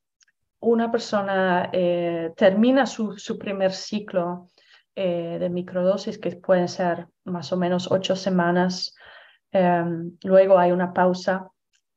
[0.59, 1.71] una persona
[2.35, 4.49] termina su, su, primer ciclo
[4.95, 8.93] de microdosis, que pueden ser más o menos ocho semanas.
[9.51, 11.49] Em, luego hay una pausa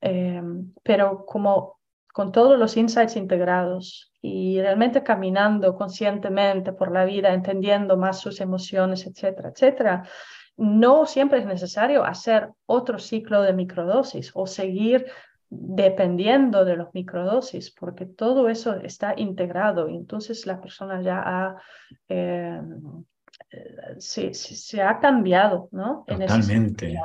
[0.04, 1.78] Em, pero como
[2.12, 8.40] con todos los insights integrados y realmente caminando conscientemente por la vida, entendiendo más sus
[8.40, 10.02] emociones, etcétera, etcétera,
[10.56, 15.06] no siempre es necesario hacer otro ciclo de microdosis o seguir
[15.48, 21.56] dependiendo de los microdosis, porque todo eso está integrado y entonces la persona ya ha,
[22.08, 23.04] em,
[23.50, 26.04] eh, se, ha cambiado, ¿no?
[26.08, 26.98] Totalmente.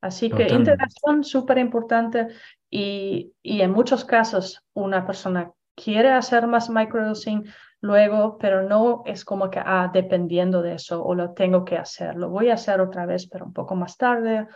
[0.00, 2.28] Así que integración súper importante
[2.70, 7.44] y, y, en muchos casos una persona quiere hacer más microdosing
[7.80, 12.16] luego, pero no es como que, ah, dependiendo de eso o lo tengo que hacer,
[12.16, 14.46] lo voy a hacer otra vez, pero un poco más tarde.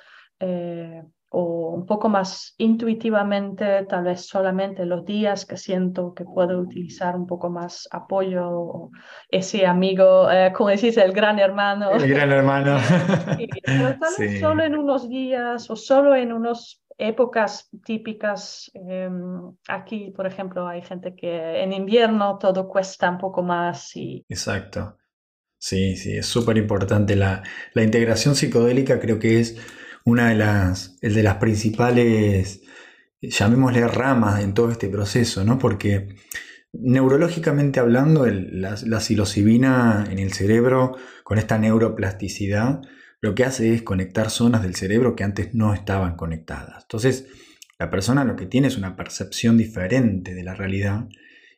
[0.40, 1.02] Eh,
[1.36, 7.16] o un poco más intuitivamente, tal vez solamente los días que siento que puedo utilizar
[7.16, 8.90] un poco más apoyo, o
[9.28, 11.90] ese amigo, eh, como decís, el gran hermano.
[11.90, 12.76] El gran hermano.
[13.66, 18.70] tal vez solo en unos días o solo en unas épocas típicas.
[18.72, 23.96] Em, aquí, por ejemplo, hay gente que en invierno todo cuesta un poco más.
[23.96, 24.24] Y...
[24.28, 24.98] Exacto.
[25.58, 27.16] Sí, sí, es súper importante.
[27.16, 29.58] La, la integración psicodélica creo que es
[30.04, 32.62] una de las, el de las principales,
[33.20, 35.58] llamémosle ramas en todo este proceso, ¿no?
[35.58, 36.16] Porque
[36.72, 42.82] neurológicamente hablando, la, la psilocibina en el cerebro, con esta neuroplasticidad,
[43.20, 46.82] lo que hace es conectar zonas del cerebro que antes no estaban conectadas.
[46.82, 47.26] Entonces,
[47.78, 51.08] la persona lo que tiene es una percepción diferente de la realidad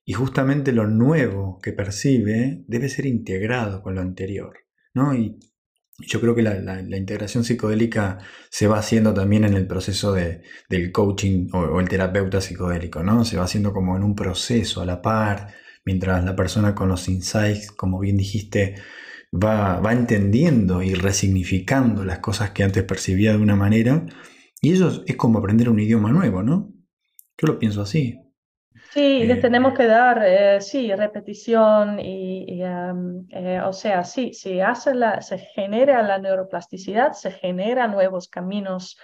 [0.04, 4.58] y justamente lo nuevo que percibe debe ser integrado con lo anterior.
[4.94, 5.14] ¿no?
[5.14, 5.38] Y
[5.98, 8.18] yo creo que la, integración psicodélica
[8.50, 13.24] se va haciendo también en el proceso de, del coaching o, el terapeuta psicodélico, ¿no?
[13.24, 17.08] Se va haciendo como en un proceso a la par, mientras la persona con los
[17.08, 18.74] insights, como bien dijiste,
[19.32, 24.04] va, va entendiendo y resignificando las cosas que antes percibía de una manera.
[24.60, 26.72] Y eso es como aprender un idioma nuevo, ¿no?
[27.38, 28.25] Yo lo pienso así.
[28.96, 34.32] Sí, le eh, tenemos que dar, eh, sí, repetición y, em, eh, o sea, sí,
[34.32, 38.98] si hace la, se genera la neuroplasticidad, se generan nuevos caminos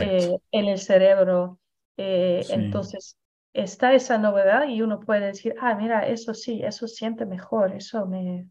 [0.00, 1.60] en el cerebro.
[1.96, 3.16] Entonces,
[3.52, 8.04] está esa novedad y uno puede decir, ah, mira, eso sí, eso siente mejor, eso
[8.04, 8.50] me...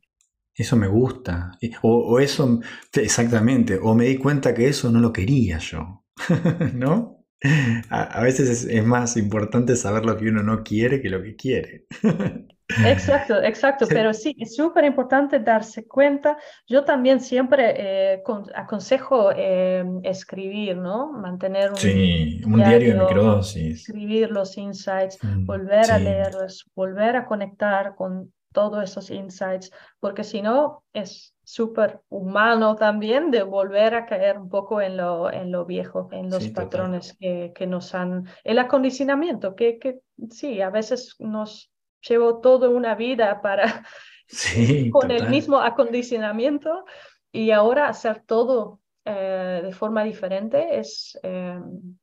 [0.53, 1.51] Eso me gusta.
[1.81, 2.61] O, o eso,
[2.93, 6.05] exactamente, o me di cuenta que eso no lo quería yo,
[6.73, 7.14] ¿no?
[7.89, 11.85] A, veces es, más importante saber lo que uno no quiere que lo que quiere.
[12.83, 16.35] Exacto, exacto, pero sí, es súper importante darse cuenta.
[16.67, 18.23] Yo también siempre eh,
[18.55, 21.11] aconsejo eh, escribir, ¿no?
[21.11, 23.81] Mantener un, sí, un diario, de microdosis.
[23.81, 30.23] Escribir los insights, mm, volver a leerlos, volver a conectar con todos esos insights, porque
[30.23, 35.51] si no es súper humano también de volver a caer un poco en lo, en
[35.51, 40.71] lo viejo, en los patrones que, que, nos han, el acondicionamiento, que, que sí, a
[40.71, 41.71] veces nos
[42.01, 43.85] llevó toda una vida para,
[44.27, 46.85] sí, con el mismo acondicionamiento
[47.31, 51.59] y ahora hacer todo eh, de forma diferente, es, eh,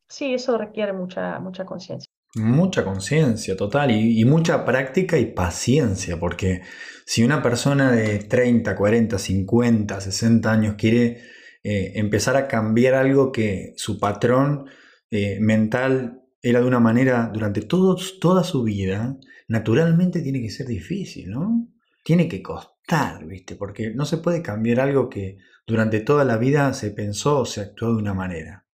[0.07, 2.12] sí, eso requiere mucha, mucha conciencia.
[2.35, 6.63] Mucha conciencia, total, y, mucha práctica y paciencia, porque
[7.05, 11.21] si una persona de 30, 40, 50, 60 años quiere
[11.63, 14.65] eh, empezar a cambiar algo que su patrón
[15.11, 19.19] eh, mental era de una manera durante toda su vida,
[19.49, 21.69] naturalmente tiene que ser difícil, ¿no?
[22.03, 23.57] Tiene que costar, ¿viste?
[23.57, 27.61] Porque no se puede cambiar algo que durante toda la vida se pensó o se
[27.61, 28.67] actuó de una manera.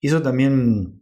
[0.00, 1.01] Y eso también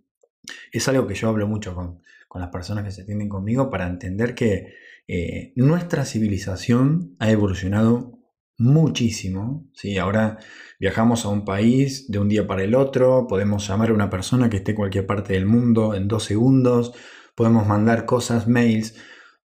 [0.72, 2.02] es algo que yo hablo mucho con,
[2.34, 4.74] las personas que se atienden conmigo para entender que
[5.08, 8.20] eh, nuestra civilización ha evolucionado
[8.56, 9.68] muchísimo.
[9.74, 9.98] ¿sí?
[9.98, 10.38] Ahora
[10.78, 14.48] viajamos a un país de un día para el otro, podemos llamar a una persona
[14.48, 16.92] que esté en cualquier parte del mundo en dos segundos,
[17.34, 18.94] podemos mandar cosas, mails,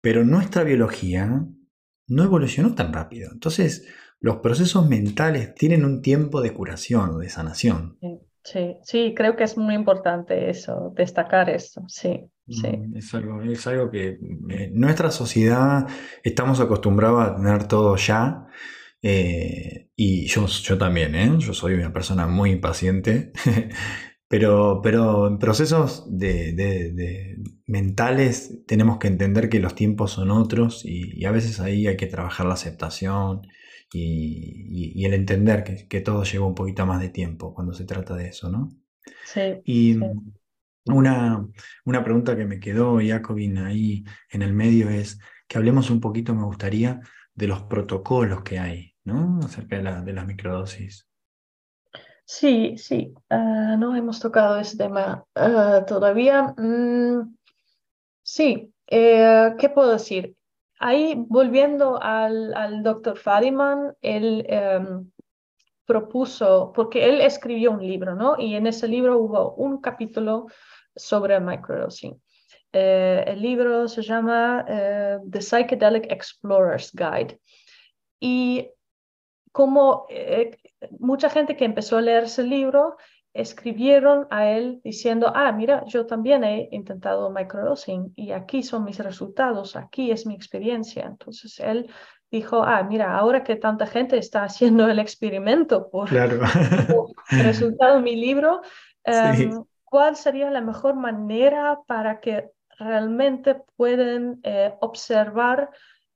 [0.01, 1.45] pero nuestra biología
[2.07, 3.29] no evolucionó tan rápido.
[3.31, 3.87] Entonces,
[4.19, 7.97] los procesos mentales tienen un tiempo de curación, de sanación.
[8.43, 12.67] Sí, creo que es muy importante eso, destacar esto, sí, sí.
[12.67, 15.87] Mm, es algo, es algo que en eh, nuestra sociedad
[16.23, 18.47] estamos acostumbrados a tener todo ya,
[19.01, 21.31] eh, y yo, yo también, ¿eh?
[21.37, 23.31] yo soy una persona muy impaciente,
[24.27, 27.37] pero, pero en procesos de, de,
[27.67, 32.07] mentales tenemos que entender que los tiempos son otros y a veces ahí hay que
[32.07, 33.41] trabajar la aceptación
[33.93, 38.29] y, el entender que, todo lleva un poquito más de tiempo cuando se trata de
[38.29, 38.69] eso, ¿no?
[39.25, 39.61] Sí.
[39.65, 39.99] Y
[40.85, 41.47] Una,
[41.85, 46.35] una pregunta que me quedó, Jacobin, ahí en el medio es que hablemos un poquito,
[46.35, 46.99] me gustaría,
[47.33, 49.39] de los protocolos que hay, ¿no?
[49.43, 51.07] Acerca de, la, de las microdosis.
[52.25, 56.53] Sí, sí, ah, no hemos tocado ese tema ah, todavía.
[56.57, 57.35] Mm,
[58.21, 60.35] sí, eh, ¿qué puedo decir?
[60.85, 65.09] Ahí, volviendo al, al doctor Fadiman, él em,
[65.85, 68.35] propuso, porque él escribió un libro, ¿no?
[68.37, 70.47] Y en ese libro hubo un capítulo
[70.93, 72.21] sobre microdosing.
[72.73, 77.39] Eh, el libro se llama eh, The Psychedelic Explorer's Guide.
[78.19, 78.69] Y
[79.53, 80.57] como eh,
[80.99, 82.97] mucha gente que empezó a leer ese libro
[83.33, 88.99] escribieron a él diciendo, ah, mira, yo también he intentado microdosing y aquí son mis
[88.99, 91.05] resultados, aquí es mi experiencia.
[91.05, 91.89] Entonces él
[92.29, 96.41] dijo, ah, mira, ahora que tanta gente está haciendo el experimento por, claro.
[97.29, 98.61] resultado mi libro,
[99.03, 105.69] em, cuál sería la mejor manera para que realmente puedan eh, observar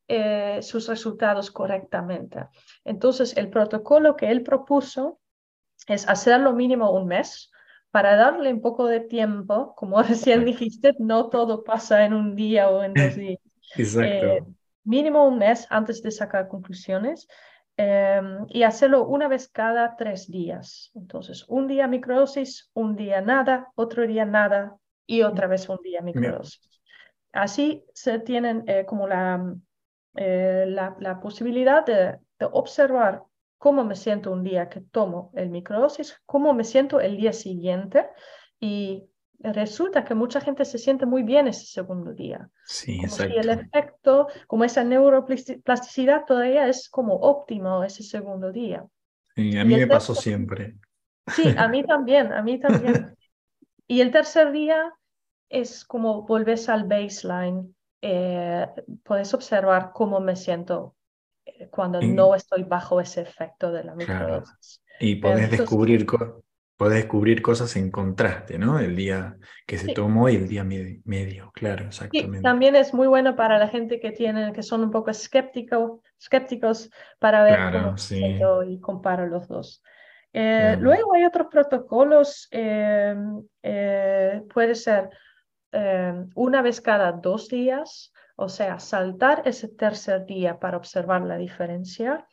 [0.08, 2.48] eh, sus resultados correctamente.
[2.86, 5.20] Entonces, el protocolo que él propuso
[5.88, 7.52] es hacerlo mínimo un mes
[7.92, 12.70] para darle un poco de tiempo, como recién dijiste, no todo pasa en un día
[12.70, 13.40] o en dos días.
[13.76, 14.48] Exacto.
[14.86, 17.28] mínimo un mes antes de sacar conclusiones
[17.80, 20.90] Em, y hacerlo una vez cada tres días.
[20.96, 24.76] Entonces, un día microdosis, un día nada, otro día nada
[25.06, 26.60] y otra vez un día microdosis.
[27.32, 29.54] Así se tienen eh, como la,
[30.16, 33.22] eh, la, la, posibilidad de, de, observar
[33.58, 38.08] cómo me siento un día que tomo el microdosis, cómo me siento el día siguiente
[38.60, 39.04] y
[39.40, 42.50] resulta que mucha gente se siente muy bien ese segundo día.
[42.66, 43.34] Sí, como exacto.
[43.34, 48.86] Si el efecto, como esa neuroplasticidad todavía es como óptimo ese segundo día.
[49.36, 50.78] Sí, a mí me pasó siempre.
[51.28, 53.16] Sí, a mí también, a mí también.
[53.88, 54.94] y el tercer día
[55.50, 57.76] es como volvés al baseline.
[58.02, 58.68] Eh,
[59.04, 60.97] puedes observar cómo me siento
[61.60, 64.82] eh, cuando no estoy bajo ese efecto de la microdosis.
[65.00, 66.06] Y podés descubrir
[66.78, 68.80] Puedes descubrir cosas en contraste, ¿no?
[68.80, 69.36] El día
[69.66, 72.38] que se tomó y el día medio, claro, exactamente.
[72.38, 76.04] Sí, también es muy bueno para la gente que tiene, que son un poco escéptico,
[76.20, 78.22] escépticos para ver cómo sí.
[78.68, 79.82] y comparo los dos.
[80.34, 83.16] Eh, luego hay otros protocolos, eh,
[83.64, 85.10] eh, puede ser
[86.36, 92.26] una vez cada dos días, o sea, saltar ese tercer día para observar la diferencia.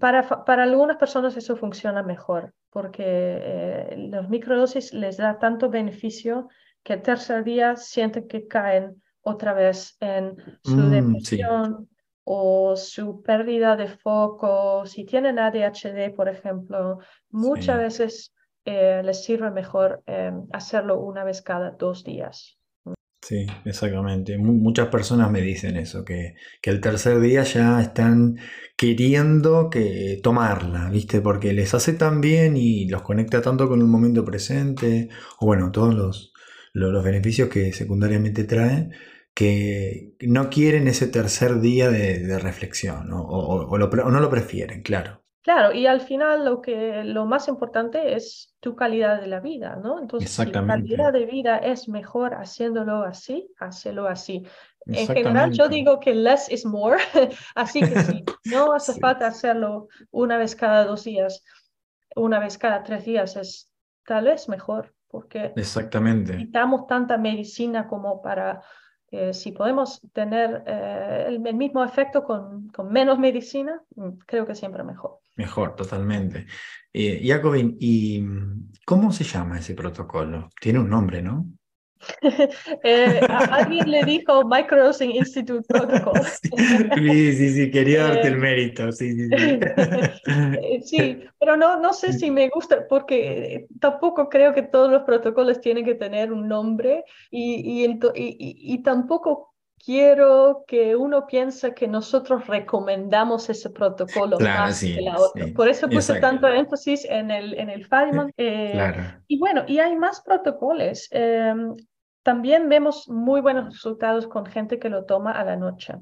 [0.00, 6.48] Para, para, algunas personas eso funciona mejor porque eh, los microdosis les da tanto beneficio
[6.82, 11.88] que el tercer día sienten que caen otra vez en su Mm, depresión
[12.24, 14.84] o su pérdida de foco.
[14.86, 16.98] Si tienen ADHD, por ejemplo,
[17.30, 17.82] muchas Sí.
[17.82, 18.34] veces
[18.64, 22.57] eh, les sirve mejor eh, hacerlo una vez cada dos días.
[23.28, 24.38] Sí, exactamente.
[24.38, 28.36] Mu- muchas personas me dicen eso, que, que el tercer día ya están
[28.76, 31.20] queriendo que tomarla, ¿viste?
[31.20, 35.10] Porque les hace tan bien y los conecta tanto con el momento presente,
[35.40, 36.32] o bueno, todos los,
[36.72, 38.88] lo- los beneficios que secundariamente trae,
[39.34, 43.12] que no quieren ese tercer día de, reflexión.
[43.12, 45.22] O, o- lo o no lo prefieren, claro.
[45.42, 49.76] Claro, y al final lo que lo más importante es tu calidad de la vida,
[49.76, 49.98] ¿no?
[49.98, 54.46] Entonces, si la calidad de vida es mejor haciéndolo así, hazlo así.
[54.90, 56.98] En general, yo digo que less is more,
[57.54, 59.00] así que sí, no hace Sí.
[59.00, 61.44] falta hacerlo una vez cada dos días,
[62.16, 63.70] una vez cada tres días, es
[64.06, 66.32] tal vez mejor, porque Exactamente.
[66.32, 68.62] necesitamos tanta medicina como para,
[69.10, 74.54] eh, si podemos tener eh, el, mismo efecto con, con menos medicina, mm, creo que
[74.54, 75.18] siempre mejor.
[75.36, 76.46] Mejor, totalmente.
[76.92, 78.22] Eh, Jacobin, ¿y
[78.84, 80.50] cómo se llama ese protocolo?
[80.60, 81.46] Tiene un nombre, ¿no?
[82.84, 86.20] Eh, alguien le dijo Microdosing Institute Protocol.
[86.94, 89.58] Sí, sí, sí, quería darte el Eh, mérito, sí, sí, sí.
[90.52, 94.90] Eh, Sí, pero no, no sé si me gusta porque eh, tampoco creo que todos
[94.90, 97.84] los protocolos tienen que tener un nombre y, y-
[98.14, 99.54] y- y tampoco
[99.84, 105.46] quiero que uno piense que nosotros recomendamos ese protocolo Claro, más que sí, la otra.
[105.46, 106.20] sí, Por eso puse exacto.
[106.20, 108.30] tanto énfasis en el, en el Feynman.
[108.36, 109.02] eh, Claro.
[109.26, 111.08] y bueno, y hay más protocolos.
[111.12, 111.54] Eh,
[112.22, 115.94] también vemos muy buenos resultados con gente que lo toma a la noche.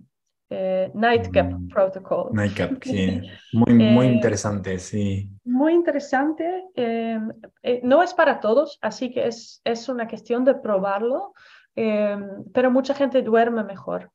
[0.48, 2.30] Eh, Nightcap Mm, Protocol.
[2.32, 3.20] Nightcap, sí.
[3.52, 5.28] Muy, muy Eh, interesante, sí.
[5.44, 6.64] muy interesante.
[6.74, 7.18] eh,
[7.62, 11.32] eh, no es para todos, así que es, es una cuestión de probarlo,
[11.76, 12.18] eh,
[12.54, 14.12] pero mucha gente duerme mejor,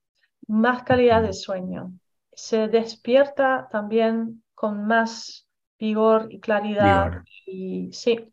[0.48, 1.94] más calidad de sueño.
[2.34, 5.48] Se despierta también con más
[5.80, 7.12] vigor y claridad.
[7.12, 8.32] Vigor, Y sí,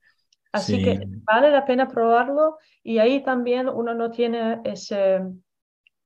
[0.53, 5.20] así sí, que vale la pena probarlo y ahí también uno no tiene ese,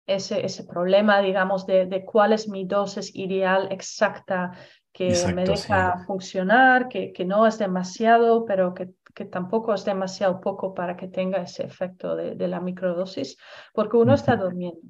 [0.07, 4.53] ese, ese problema, digamos, de, de cuál es mi dosis ideal exacta
[4.93, 5.47] que me sí.
[5.47, 10.97] deja funcionar, que, que no es demasiado, pero que, que tampoco es demasiado poco para
[10.97, 13.37] que tenga ese efecto de, de la microdosis,
[13.75, 14.81] porque uno está durmiendo.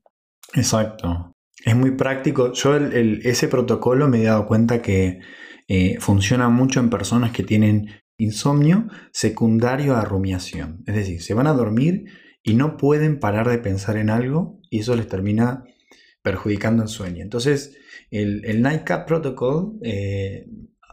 [0.54, 1.34] Exacto.
[1.64, 2.52] Es muy práctico.
[2.52, 5.20] Yo el- el- ese protocolo me he dado cuenta que
[5.68, 7.88] eh, funciona mucho en personas que tienen
[8.18, 10.82] insomnio secundario a rumiación.
[10.86, 12.04] Es decir, se van a dormir
[12.42, 15.64] y no pueden parar de pensar en algo y eso les termina
[16.22, 17.22] perjudicando el sueño.
[17.22, 17.76] Entonces,
[18.10, 20.46] el, el Nightcap Protocol eh,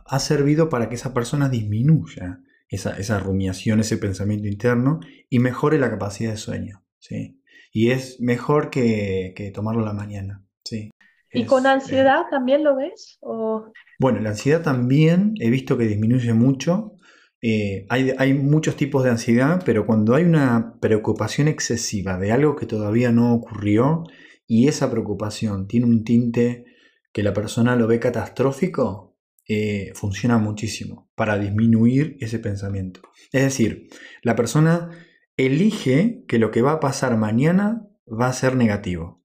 [0.06, 5.00] ha servido para que esa persona disminuya esa, esa rumiación, ese pensamiento interno
[5.30, 6.84] y mejore la capacidad de sueño.
[7.00, 7.42] ¿sí?
[7.72, 10.46] Y es mejor que, que tomarlo a la mañana.
[10.64, 10.92] Sí.
[11.32, 13.18] ¿Y con eh, ansiedad también lo ves?
[13.22, 13.72] ¿O...
[14.00, 16.96] bueno, la ansiedad también he visto que disminuye mucho
[17.42, 22.58] eh, hay, hay, muchos tipos de ansiedad, pero cuando hay una preocupación excesiva de algo
[22.58, 24.04] que todavía no ocurrió
[24.50, 26.66] y esa preocupación tiene un tinte
[27.14, 29.16] que la persona lo ve catastrófico,
[29.48, 33.02] eh, funciona muchísimo para disminuir ese pensamiento.
[33.32, 33.90] Es decir,
[34.24, 34.90] la persona
[35.38, 39.24] elige que lo que va a pasar mañana va a ser negativo.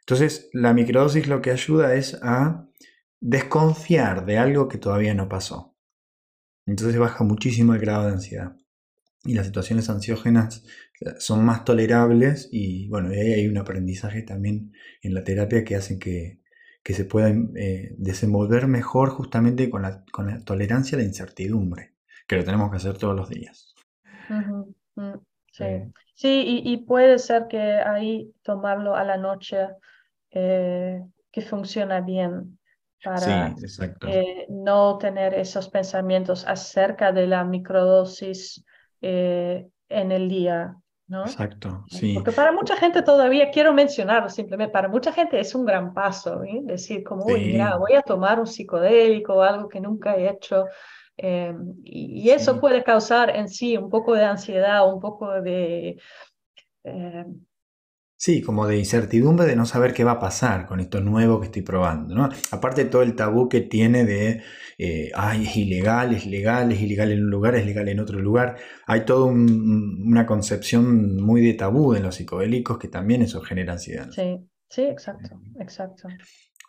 [0.00, 2.66] Entonces, la microdosis lo que ayuda es a
[3.20, 5.76] desconfiar de algo que todavía no pasó.
[6.64, 8.56] Entonces baja muchísimo el grado de ansiedad.
[9.24, 10.64] Y las situaciones ansiógenas
[11.18, 14.72] son más tolerables y bueno, ahí hay un aprendizaje también
[15.02, 16.40] en la terapia que hacen que,
[16.84, 21.94] se puedan eh, desenvolver mejor justamente con la, con la, tolerancia a la incertidumbre,
[22.26, 23.74] que lo tenemos que hacer todos los días.
[24.28, 25.14] Mm,
[25.50, 25.64] sí,
[26.14, 29.68] sí y, puede ser que ahí tomarlo a la noche
[30.30, 32.58] eh, que funciona bien
[33.02, 33.54] para
[34.06, 38.64] eh, no tener esos pensamientos acerca de la microdosis
[39.00, 40.76] en el día.
[41.06, 41.24] ¿No?
[41.24, 42.14] Exacto, sí.
[42.14, 46.42] Porque para mucha gente todavía, quiero mencionarlo simplemente, para mucha gente es un gran paso,
[46.44, 46.60] ¿eh?
[46.62, 50.66] decir como, uy, mira, voy a tomar un psicodélico, algo que nunca he hecho.
[51.16, 56.00] Em, y, eso puede causar en sí un poco de ansiedad, un poco de
[56.82, 57.40] em,
[58.24, 61.48] Sí, como de incertidumbre de no saber qué va a pasar con esto nuevo que
[61.48, 62.30] estoy probando, ¿no?
[62.52, 64.40] Aparte de todo el tabú que tiene de,
[64.78, 68.18] eh, ay, es ilegal, es legal, es ilegal en un lugar, es legal en otro
[68.18, 68.56] lugar.
[68.86, 74.08] Hay toda una concepción muy de tabú en los psicodélicos que también eso genera ansiedad.
[74.10, 76.08] Sí, sí, exacto, exacto.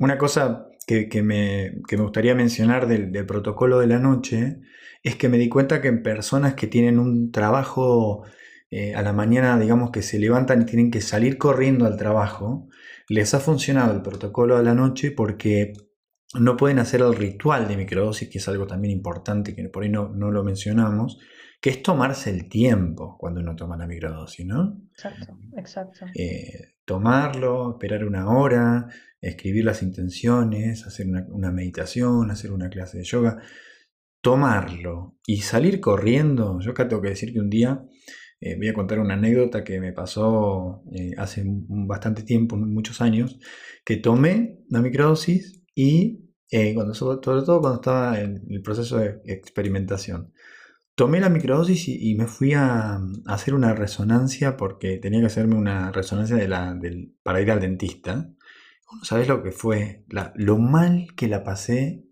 [0.02, 4.58] Una cosa que, me, gustaría mencionar del, del protocolo de la noche
[5.04, 8.26] es que me di cuenta que en personas que tienen un trabajo
[8.72, 12.68] eh, a la mañana, digamos que se levantan y tienen que salir corriendo al trabajo,
[13.08, 15.74] les ha funcionado el protocolo a la noche porque
[16.34, 19.90] no pueden hacer el ritual de microdosis, que es algo también importante, que por ahí
[19.90, 21.20] no, no lo mencionamos,
[21.62, 24.82] que es tomarse el tiempo cuando uno toma la microdosis, ¿no?
[24.92, 26.06] Exacto, exacto.
[26.14, 28.88] Eh, tomarlo, esperar una hora,
[29.22, 33.42] escribir las intenciones, hacer una, una, meditación, hacer una clase de yoga,
[34.22, 36.60] tomarlo y salir corriendo.
[36.60, 37.86] Yo acá tengo que decir que un día
[38.40, 43.40] eh, voy a contar una anécdota que me pasó eh, hace bastante tiempo, muchos años,
[43.86, 49.22] que tomé la microdosis y eh, cuando, sobre todo cuando estaba en el proceso de
[49.26, 50.34] experimentación.
[50.96, 55.92] Tomé la microdosis y, me fui a, hacer una resonancia porque tenía que hacerme una
[55.92, 56.80] resonancia de la,
[57.24, 58.30] para ir al dentista.
[59.04, 60.06] ¿Sabes lo que fue?
[60.36, 62.06] lo mal que la pasé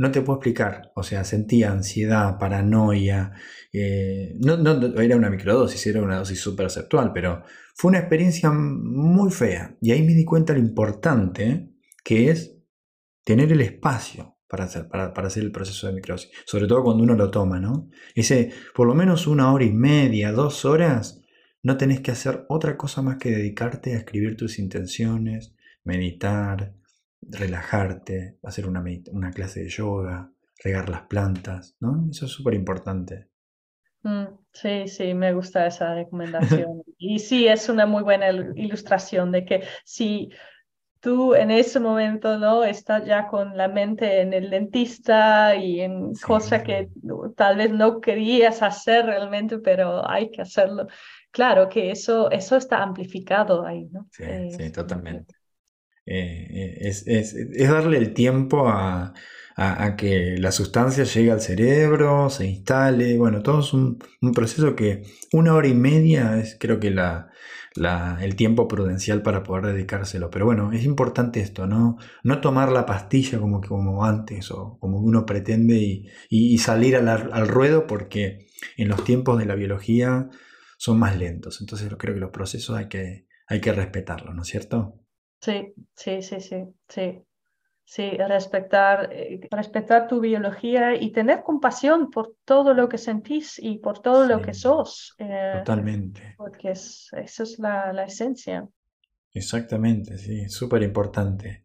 [0.00, 0.92] no te puedo explicar.
[0.94, 3.32] O sea, sentía ansiedad, paranoia.
[3.70, 4.54] Eh, no,
[4.98, 7.42] era una microdosis, era una dosis superceptual, pero
[7.74, 9.76] fue una experiencia muy fea.
[9.82, 12.56] Y ahí me di cuenta lo importante que es
[13.24, 16.30] tener el espacio para hacer, para, hacer el proceso de microdosis.
[16.46, 17.90] Sobre todo cuando uno lo toma, ¿no?
[18.74, 21.20] Por lo menos una hora y media, dos horas,
[21.62, 26.79] no tenés que hacer otra cosa más que dedicarte a escribir tus intenciones, meditar,
[27.30, 30.30] relajarte, hacer una, una clase de yoga,
[30.62, 32.08] regar las plantas, ¿no?
[32.10, 33.28] Eso es súper importante.
[34.02, 36.82] Mm, sí, sí, me gusta esa recomendación.
[36.98, 40.30] y sí, es una muy buena ilustración de que si
[41.00, 46.12] tú en ese momento no estás ya con la mente en el dentista y en
[46.14, 46.90] cosas que
[47.36, 50.86] tal vez no querías hacer realmente, pero hay que hacerlo.
[51.30, 54.08] Claro que eso, eso está amplificado ahí, ¿no?
[54.10, 55.39] Sí, sí, totalmente.
[56.12, 59.14] Eh, es, darle el tiempo a,
[59.96, 63.98] que la sustancia llegue al cerebro, se instale, bueno, todo es un,
[64.34, 65.02] proceso que
[65.32, 67.30] una hora y media es creo que la,
[68.20, 70.30] el tiempo prudencial para poder dedicárselo.
[70.30, 71.98] Pero bueno, es importante esto, ¿no?
[72.24, 77.48] No tomar la pastilla como, como antes o como uno pretende y, salir al, al,
[77.48, 80.28] ruedo porque en los tiempos de la biología
[80.78, 81.60] son más lentos.
[81.60, 84.99] Entonces creo que los procesos hay que, hay que respetarlos, ¿no es cierto?
[85.40, 87.22] Sí, sí, sí, sí, sí.
[87.82, 93.78] Sí, respetar, eh, respetar tu biología y tener compasión por todo lo que sentís y
[93.78, 95.16] por todo lo que sos.
[95.18, 96.34] Eh, totalmente.
[96.36, 98.68] Porque es, eso es la, la esencia.
[99.34, 101.64] Exactamente, sí, súper importante.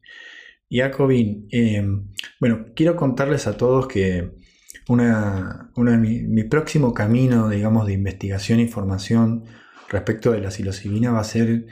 [0.67, 1.85] Jacobin, eh,
[2.39, 4.31] bueno, quiero contarles a todos que
[4.87, 9.45] una, una mi, mi, próximo camino, digamos, de investigación e información
[9.89, 11.67] respecto de la psilocibina va a ser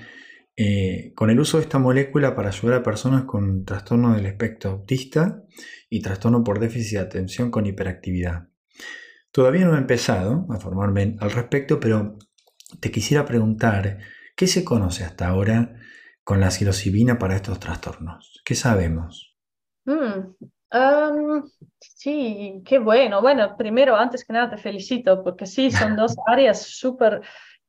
[0.55, 4.71] eh, con el uso de esta molécula para ayudar a personas con trastorno del espectro
[4.71, 5.41] autista
[5.89, 8.49] y trastorno por déficit de atención con hiperactividad.
[9.31, 12.19] Todavía no he empezado a formarme al respecto, pero
[12.79, 13.97] te quisiera preguntar,
[14.35, 15.75] ¿qué se conoce hasta ahora
[16.23, 18.41] con la psilocibina para estos trastornos?
[18.45, 19.35] ¿Qué sabemos?
[19.85, 20.35] Mm,
[21.79, 23.21] sí, qué bueno.
[23.21, 27.21] Bueno, primero, antes que nada, te felicito porque sí, son dos áreas súper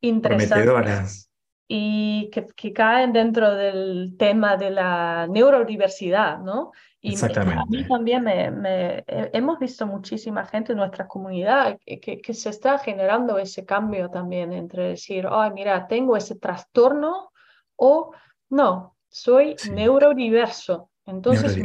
[0.03, 1.31] interesantes
[1.67, 6.73] y que, que, caen dentro del tema de la neurodiversidad, ¿no?
[7.01, 7.61] Y Exactamente.
[7.61, 12.51] a mí también me, me, hemos visto muchísima gente en nuestra comunidad que, que, se
[12.51, 17.31] está generando ese cambio también entre decir, ay, mira, tengo ese trastorno
[17.77, 18.13] o
[18.51, 20.91] no, soy neurodiverso.
[21.07, 21.59] Entonces,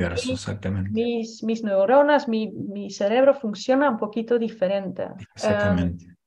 [0.92, 5.08] mis, mis, neuronas, mi, mi, cerebro funciona un poquito diferente.
[5.34, 6.19] Exactamente.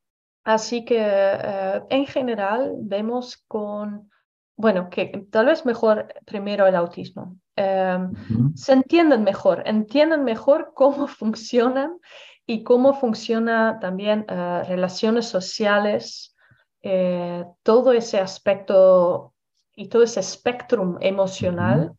[0.44, 4.10] Así que eh, en general vemos con,
[4.56, 7.36] bueno, que tal vez mejor primero el autismo.
[7.56, 8.12] Em,
[8.54, 11.98] se entienden mejor, entienden mejor cómo funcionan
[12.46, 16.34] y cómo funciona también uh, relaciones sociales,
[16.82, 19.34] eh, todo ese aspecto
[19.74, 21.92] y todo ese espectro emocional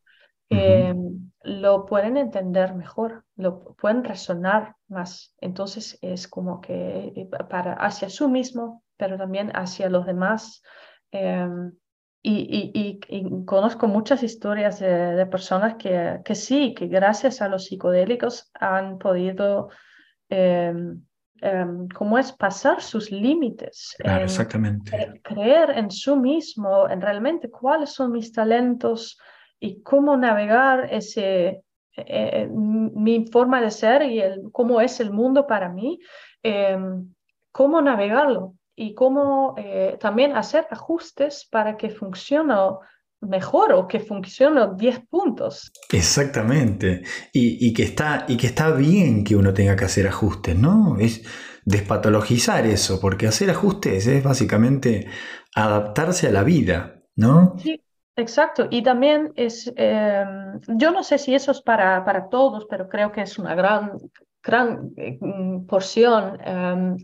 [0.50, 0.94] eh,
[1.44, 5.36] lo pueden entender mejor, lo pueden resonar más.
[5.42, 10.64] Entonces es como que eh, para hacia sí mismo, pero también hacia los demás.
[11.12, 11.74] Em,
[12.26, 12.72] y,
[13.10, 18.98] y, conozco muchas historias de, personas que, que, sí, que gracias a los psicodélicos han
[18.98, 19.68] podido,
[20.30, 21.04] em,
[21.42, 22.32] em, ¿cómo es?
[22.32, 23.98] Pasar sus límites.
[24.00, 25.20] exactamente.
[25.22, 29.18] Creer en sí mismo, en realmente cuáles son mis talentos,
[29.64, 31.63] y cómo navegar ese,
[31.96, 36.00] eh, eh, mi forma de ser y el, cómo es el mundo para mí,
[36.42, 37.14] em,
[37.52, 42.56] cómo navegarlo y cómo eh, también hacer ajustes para que funcione
[43.22, 45.72] mejor o que funcione 10 puntos.
[45.92, 47.04] Exactamente.
[47.32, 50.98] Y, y, que está, y que está bien que uno tenga que hacer ajustes, ¿no?
[51.00, 51.24] Es
[51.64, 55.08] despatologizar eso, porque hacer ajustes es básicamente
[55.56, 57.56] adaptarse a la vida, ¿no?
[57.60, 57.80] Sí,
[58.16, 62.88] Exacto, y también es, em, yo no sé si eso es para, para todos, pero
[62.88, 63.98] creo que es una gran,
[64.44, 66.38] gran eh, mm, porción,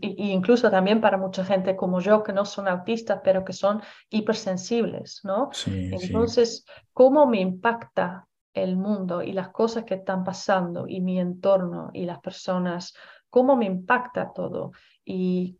[0.00, 3.82] e, incluso también para mucha gente como yo, que no son autistas, pero que son
[4.08, 5.50] hipersensibles, ¿no?
[5.66, 11.90] Entonces, ¿cómo me impacta el mundo y las cosas que están pasando y mi entorno
[11.92, 12.94] y las personas?
[13.30, 14.72] ¿Cómo me impacta todo?
[15.04, 15.58] ¿Y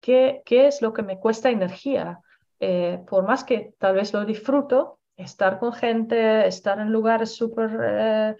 [0.00, 2.20] qué, qué es lo que me cuesta energía?
[2.60, 7.70] Eh, por más que tal vez lo disfruto, estar con gente, estar en lugares súper
[7.82, 8.36] eh,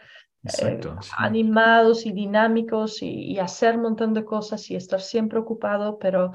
[0.63, 0.81] eh,
[1.17, 6.33] animados y dinámicos y, hacer un montón de cosas y estar siempre ocupado, pero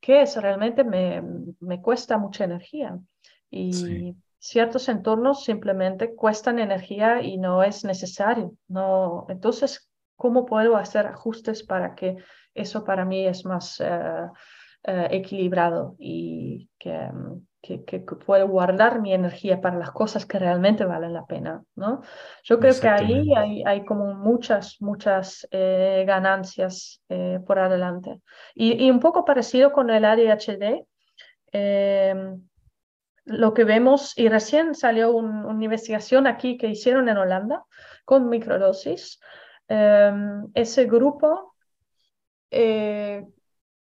[0.00, 0.36] ¿qué es?
[0.36, 1.22] Realmente me,
[1.60, 2.98] me cuesta mucha energía.
[3.50, 8.54] Y ciertos entornos simplemente cuestan energía y no es necesario.
[8.68, 12.16] No, entonces, ¿cómo puedo hacer ajustes para que
[12.54, 13.82] eso para mí es más...
[14.82, 17.10] Eh, equilibrado y que,
[17.60, 22.00] que, que, puedo guardar mi energía para las cosas que realmente valen la pena, ¿no?
[22.44, 28.22] Yo creo que ahí hay, hay como muchas, muchas eh, ganancias eh, por adelante.
[28.54, 30.86] Y, y, un poco parecido con el ADHD,
[33.26, 37.64] lo que vemos, y recién salió una investigación aquí que hicieron en Holanda
[38.06, 39.20] con microdosis,
[39.68, 41.54] ese grupo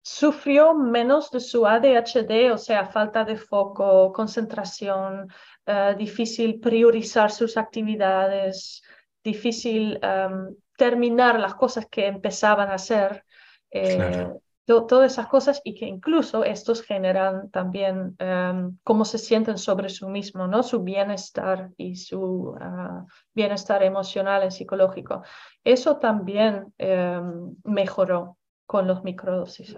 [0.06, 5.28] sufrió menos de su ADHD, o sea, falta de foco, concentración,
[5.66, 8.84] eh, difícil priorizar sus actividades,
[9.24, 13.24] difícil em, terminar las cosas que empezaban a hacer.
[13.72, 14.28] Eh,
[14.64, 20.06] todas esas cosas y que incluso estos generan también em, cómo se sienten sobre sí
[20.06, 20.62] mismo, ¿no?
[20.62, 23.04] Su bienestar y su ah,
[23.34, 25.22] bienestar emocional y psicológico.
[25.64, 28.36] Eso también em, mejoró
[28.66, 29.74] con los microdosis.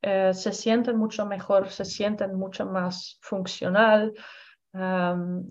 [0.00, 4.12] Eh, se sienten mucho mejor, se sienten mucho más funcional.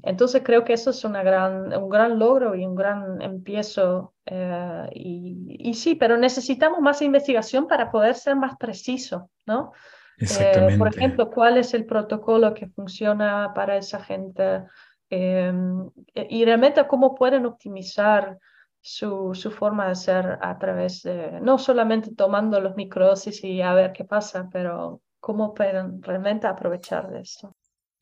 [0.03, 4.13] entonces creo que eso es una gran, un gran logro y un gran empiezo.
[4.25, 9.73] Eh, y, sí, pero necesitamos más investigación para poder ser más preciso, ¿no?
[10.17, 14.63] Eh, por ejemplo, ¿cuál es el protocolo que funciona para esa gente?
[15.09, 18.37] Em, y realmente cómo pueden optimizar
[18.81, 23.73] su, su, forma de ser a través de, no solamente tomando los microdosis y a
[23.73, 27.55] ver qué pasa, pero cómo pueden realmente aprovechar de esto.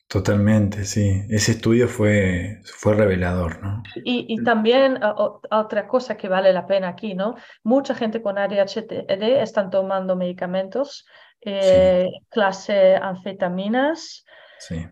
[0.08, 1.22] Totalmente, sí.
[1.28, 3.80] Ese estudio fue, fue revelador, ¿no?
[4.04, 4.98] Y, y también
[5.50, 7.36] otra cosa que vale la pena aquí, ¿no?
[7.62, 11.06] Mucha gente con ADHD están tomando medicamentos,
[11.42, 14.24] eh, clase anfetaminas,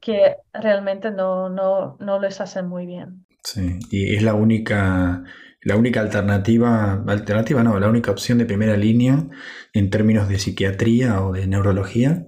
[0.00, 3.26] que realmente no, no, no les hacen muy bien.
[3.42, 5.24] Sí, y es la única
[5.62, 9.28] la única alternativa, alternativa no, la única opción de primera línea
[9.72, 12.26] en términos de psiquiatría o de neurología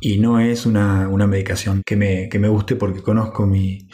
[0.00, 3.88] y no es una, medicación que me, que me, guste porque conozco mi,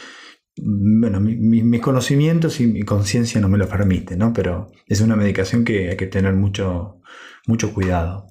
[0.55, 4.33] bueno, mis conocimientos y mi conciencia no me lo permiten, ¿no?
[4.33, 7.01] Pero es una medicación que hay que tener mucho,
[7.45, 8.27] mucho cuidado.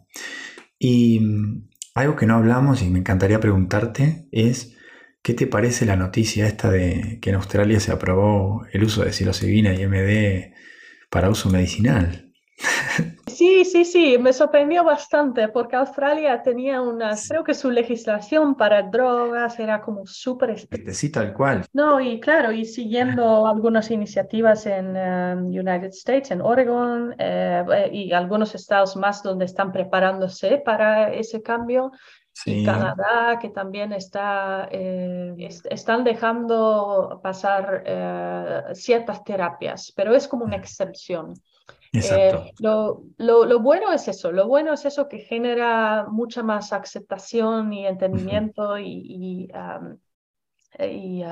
[0.79, 4.76] Y mm, algo que no hablamos y me encantaría preguntarte es,
[5.27, 9.13] ¿qué te parece la noticia esta de que en Australia se aprobó el uso de
[9.13, 10.55] psilocibina y MD
[11.11, 12.33] para uso medicinal?
[13.27, 18.85] Sí, sí, sí, me sorprendió bastante porque Australia tenía una, creo que su legislación para
[18.85, 20.95] drogas era como súper estricta.
[20.95, 21.67] Sí, tal cual.
[21.75, 28.11] No, y claro, y siguiendo algunas iniciativas en um, United States, en Oregon eh, y
[28.13, 31.93] algunos estados más donde están preparándose para ese cambio.
[32.37, 32.61] Sí.
[32.61, 35.35] Y Canadá, que también está, eh,
[35.71, 41.33] están dejando pasar eh, ciertas terapias, pero es como una excepción.
[41.95, 47.73] Eh, lo, lo, bueno es eso, lo bueno es eso que genera mucha más aceptación
[47.73, 49.49] y entendimiento y,
[50.79, 51.23] y,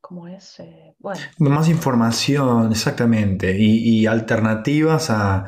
[0.00, 0.58] ¿cómo es?
[0.60, 1.20] Eh, bueno.
[1.38, 5.44] Más información, exactamente, y, alternativas a,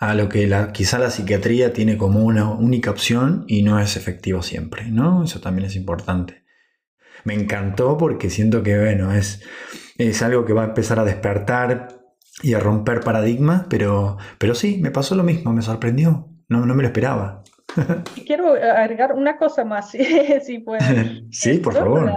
[0.00, 3.96] a, lo que la, quizá la psiquiatría tiene como una única opción y no es
[3.96, 5.22] efectivo siempre, ¿no?
[5.22, 6.44] Eso también es importante.
[7.24, 9.42] Me encantó porque siento que, bueno, es,
[9.98, 12.00] es algo que va a empezar a despertar
[12.42, 16.74] y a romper paradigmas, pero, pero sí, me pasó lo mismo, me sorprendió, no, no
[16.74, 17.42] me lo esperaba.
[18.26, 19.90] Quiero agregar una cosa más,
[20.42, 20.80] si puedo.
[21.30, 22.10] sí, por favor.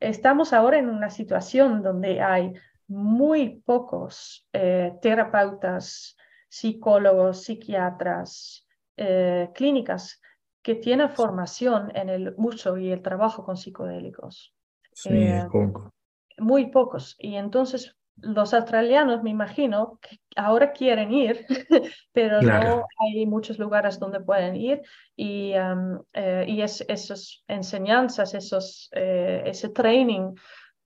[0.00, 2.54] estamos ahora en una situación donde hay
[2.88, 6.16] muy pocos eh, terapeutas,
[6.52, 8.66] psicólogos, psiquiatras,
[8.98, 10.20] eh, clínicas
[10.60, 14.54] que tienen formación en el uso y el trabajo con psicodélicos.
[14.92, 15.90] Sí, eh, poco.
[16.36, 17.16] Muy pocos.
[17.18, 21.46] Y entonces los australianos, me imagino, que ahora quieren ir,
[22.12, 24.82] pero no hay muchos lugares donde pueden ir
[25.16, 30.34] y, eh, y es, esas enseñanzas, esos, eh, ese training,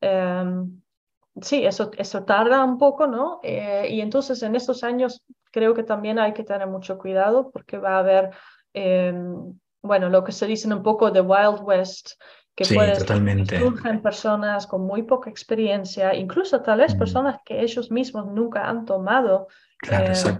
[0.00, 0.80] em,
[1.40, 3.40] sí, eso, eso tarda un poco, ¿no?
[3.42, 5.22] Eh, y entonces en estos años
[5.56, 8.30] creo que también hay que tener mucho cuidado porque va a haber,
[8.74, 12.10] em, bueno, lo que se dice un poco de Wild West,
[12.54, 13.58] que sí, totalmente.
[13.58, 16.98] surgen personas con muy poca experiencia, incluso tal vez mm.
[16.98, 20.38] personas que ellos mismos nunca han tomado claro, eh,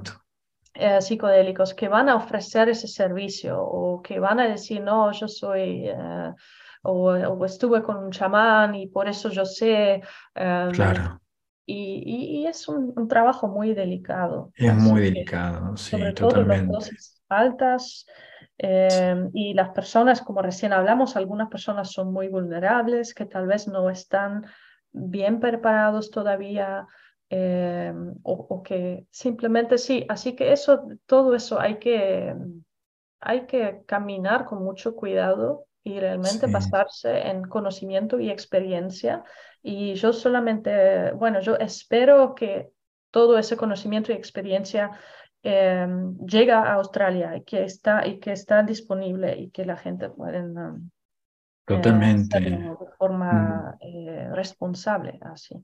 [0.74, 5.28] eh, psicodélicos, que van a ofrecer ese servicio o que van a decir, no, yo
[5.28, 5.88] soy...
[5.88, 6.34] Eh,
[6.82, 10.02] o, estuve con un chamán y por eso yo sé.
[10.34, 11.20] Em, claro.
[11.66, 14.52] Y, y, es un, trabajo muy delicado.
[14.55, 16.66] Es muy delicado, sí, sobre totalmente.
[16.66, 18.06] Todo dosis altas,
[18.59, 23.68] Em, y las personas, como recién hablamos, algunas personas son muy vulnerables, que tal vez
[23.68, 24.47] no están
[24.93, 26.86] bien preparados todavía
[27.28, 30.06] em, o, que simplemente sí.
[30.09, 32.34] Así que eso, todo eso hay que,
[33.20, 39.22] hay que caminar con mucho cuidado y realmente basarse en conocimiento y experiencia.
[39.68, 42.70] Y yo solamente, bueno, yo espero que
[43.10, 44.93] todo ese conocimiento y experiencia
[45.48, 50.10] Em, llega a Australia y que está y que está disponible y que la gente
[50.10, 50.90] puede um,
[51.64, 52.40] Totalmente.
[52.40, 55.55] de forma eh, responsable así.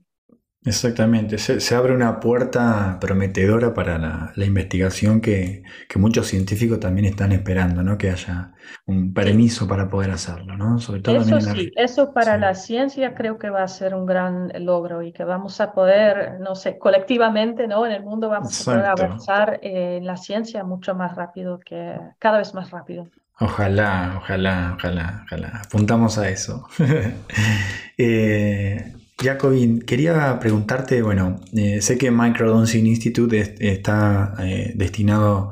[0.65, 5.63] Exactamente, se, abre una puerta prometedora para la, investigación que,
[5.95, 7.97] muchos científicos también están esperando, ¿no?
[7.97, 8.53] Que haya
[8.85, 10.79] un permiso para poder hacerlo, ¿no?
[10.79, 14.51] Sobre todo eso sí, eso para la ciencia creo que va a ser un gran
[14.65, 17.85] logro y que vamos a poder, no sé, colectivamente, ¿no?
[17.85, 22.37] En el mundo vamos a poder avanzar en la ciencia mucho más rápido que, cada
[22.37, 23.07] vez más rápido.
[23.39, 25.61] Ojalá, ojalá, ojalá, ojalá.
[25.65, 26.67] Apuntamos a eso.
[27.97, 35.51] eh, Jacobin, quería preguntarte, bueno, eh, sé que Microdosing Institute está eh, destinado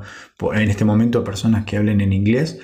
[0.52, 2.58] en este momento a personas que hablen en inglés,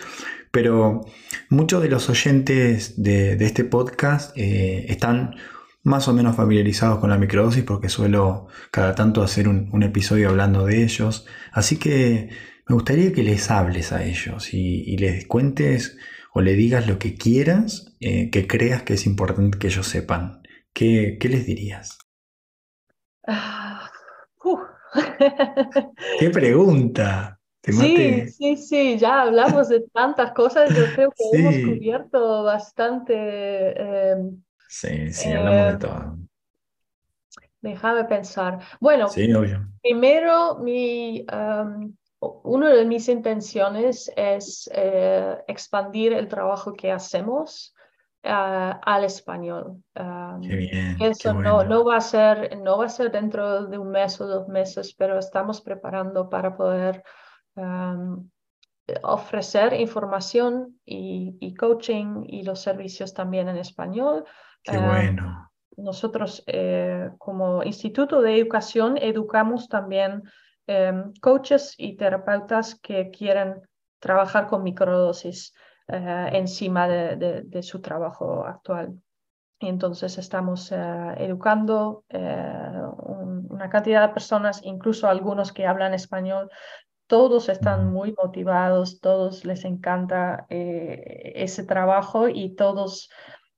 [0.50, 1.06] pero
[1.48, 5.36] muchos de los oyentes de, este podcast eh, están
[5.82, 10.66] más o menos familiarizados con la microdosis porque suelo cada tanto hacer un, episodio hablando
[10.66, 12.28] de ellos, así que
[12.68, 15.96] me gustaría que les hables a ellos y, les cuentes
[16.34, 20.42] o le digas lo que quieras que creas que es importante que ellos sepan.
[20.78, 21.98] ¿Qué, les dirías?
[23.26, 23.90] Ah,
[24.44, 24.58] uh.
[26.20, 27.36] ¡Qué pregunta!
[27.64, 33.72] sí, sí, sí, ya hablamos de tantas cosas, yo creo que hemos cubierto bastante.
[33.76, 36.18] Em, sí, sí, hablamos de em, todo.
[37.60, 38.60] Déjame pensar.
[38.78, 39.08] Bueno,
[39.82, 41.92] primero, mi, um,
[42.44, 47.74] una de mis intenciones es eh, expandir el trabajo que hacemos
[48.22, 49.82] al español.
[51.00, 54.26] eso no, no, va a ser, no va a ser dentro de un mes o
[54.26, 57.02] dos meses, pero estamos preparando para poder
[59.02, 64.24] ofrecer información y, y, coaching y los servicios también en español.
[64.62, 65.50] Qué bueno.
[65.76, 66.44] nosotros
[67.18, 70.22] como Instituto de Educación educamos también
[70.66, 73.62] em, coaches y terapeutas que quieren
[74.00, 75.54] trabajar con microdosis
[75.88, 79.00] encima de, su trabajo actual.
[79.60, 86.50] Y entonces estamos educando una cantidad de personas, incluso algunos que hablan español,
[87.08, 93.10] todos están muy motivados, todos les encanta eh, ese trabajo y todos,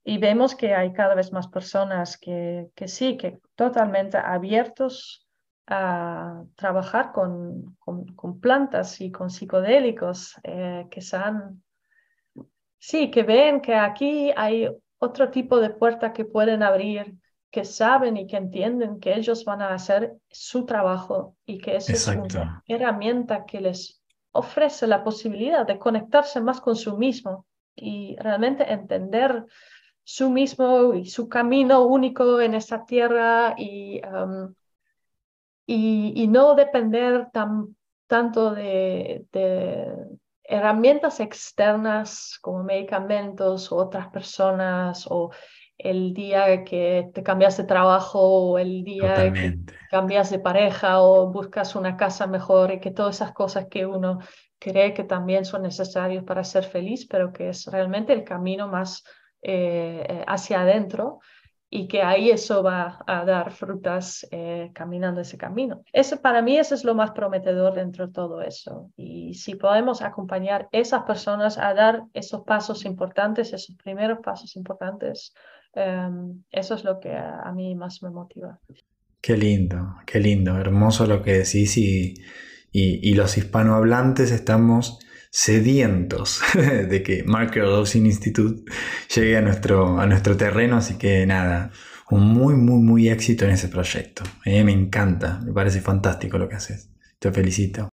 [0.05, 5.27] y vemos que hay cada vez más personas que, que sí, que totalmente abiertos
[5.67, 11.63] a trabajar con, con, plantas y con psicodélicos eh, que sean,
[12.81, 17.15] sí, que ven que aquí hay otro tipo de puerta que pueden abrir
[17.51, 21.93] que saben y que entienden que ellos van a hacer su trabajo y que esa
[21.93, 24.01] es una herramienta que les
[24.33, 29.47] ofrece la posibilidad de conectarse más con su mismo y realmente entender
[30.05, 34.55] su mismo y su camino único en esta tierra y, um,
[35.67, 37.77] y, no depender tan,
[38.07, 39.95] tanto de, de
[40.51, 45.31] herramientas externas como medicamentos o otras personas o
[45.79, 49.59] el día que te cambias de trabajo o el día que
[49.89, 54.19] cambias de pareja o buscas una casa mejor y que todas esas cosas que uno
[54.59, 59.05] cree que también son necesarias para ser feliz, pero que es realmente el camino más
[59.41, 61.21] eh, eh, hacia adentro
[61.71, 65.83] y que ahí eso va a dar frutas eh, caminando ese camino.
[65.93, 68.91] Eso, para mí eso es lo más prometedor dentro de todo eso.
[68.97, 75.33] Y si podemos acompañar esas personas a dar esos pasos importantes, esos primeros pasos importantes,
[75.75, 78.59] Em, eso es lo que a, mí más me motiva.
[79.21, 82.15] Qué lindo, qué lindo, hermoso lo que decís y,
[82.73, 84.99] y, los hispanohablantes estamos
[85.31, 88.63] sedientos de que Marker Dosing Institute
[89.15, 91.71] llegue a nuestro, a nuestro terreno, así que nada,
[92.11, 94.25] un muy, muy, muy éxito en ese proyecto.
[94.45, 96.91] me encanta, me parece fantástico lo que haces.
[97.19, 97.89] Te felicito.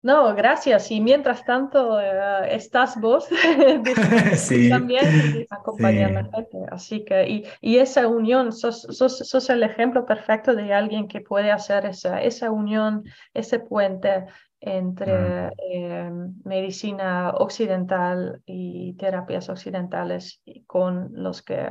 [0.00, 0.92] No, gracias.
[0.92, 3.28] Y mientras tanto, eh, estás vos
[4.70, 6.58] también acompañando a la gente.
[6.70, 11.50] Así que, y, y esa unión, sos, sos, el ejemplo perfecto de alguien que puede
[11.50, 13.02] hacer esa, esa unión,
[13.34, 14.26] ese puente
[14.60, 16.10] entre eh,
[16.44, 21.66] medicina occidental y terapias occidentales con los que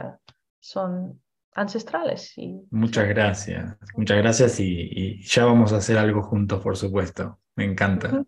[0.59, 1.21] son
[1.53, 2.33] ancestrales.
[2.37, 2.61] Y...
[2.71, 7.39] Muchas gracias, muchas gracias y ya vamos a hacer algo juntos, por supuesto.
[7.57, 8.23] Me encanta.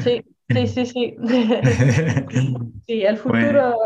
[0.00, 1.16] Sí, sí, sí, sí.
[2.86, 3.76] Sí, el futuro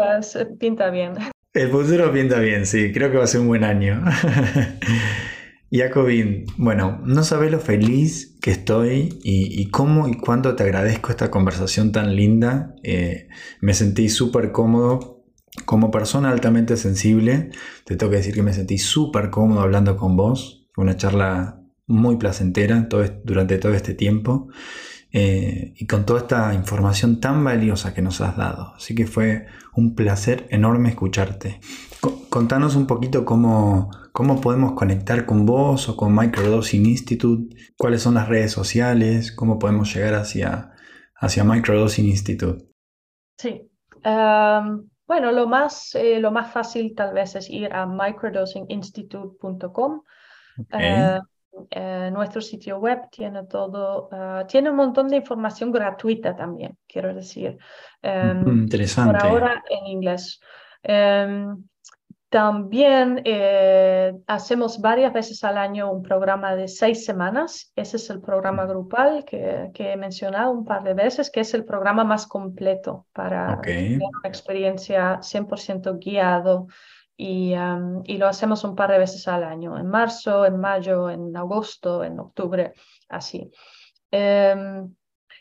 [0.59, 1.15] pinta bien.
[1.53, 4.03] El futuro pinta bien, sí, creo que va a ser un buen año.
[5.77, 11.33] Jacobin, bueno, no sabes lo feliz que estoy y, cómo y cuánto te agradezco esta
[11.33, 12.77] conversación tan linda.
[12.85, 13.27] Eh,
[13.61, 15.25] me sentí súper cómodo.
[15.65, 17.51] Como persona altamente sensible,
[17.85, 20.69] te tengo que decir que me sentí súper cómodo hablando con vos.
[20.73, 24.49] Fue una charla muy placentera todo, durante todo este tiempo
[25.13, 28.75] eh, y con toda esta información tan valiosa que nos has dado.
[28.77, 31.61] Así que fue un placer enorme escucharte.
[32.29, 38.15] Contanos un poquito cómo, cómo podemos conectar con vos o con Microdosing Institute, cuáles son
[38.15, 40.73] las redes sociales, cómo podemos llegar hacia,
[41.17, 42.65] hacia Microdosing Institute.
[43.39, 43.69] Sí.
[45.07, 50.03] Bueno, lo más, eh, lo más fácil tal vez es ir a microdosinginstitute.com.
[51.71, 57.15] Eh, nuestro sitio web tiene todo, eh, tiene un montón de información gratuita también, quiero
[57.15, 57.59] decir.
[58.03, 59.19] Em, interesante.
[59.19, 60.41] Por ahora en inglés.
[60.83, 61.63] Em,
[62.35, 67.71] también eh, hacemos varias veces al año un programa de seis semanas.
[67.77, 71.55] Ese es el programa grupal que, que he mencionado un par de veces, que es
[71.55, 76.67] el programa más completo para tener una experiencia 100% guiado
[77.17, 77.55] y,
[78.05, 82.03] y, lo hacemos un par de veces al año, en marzo, en mayo, en agosto,
[82.03, 82.73] en octubre,
[83.09, 83.49] así.
[84.11, 84.93] Em,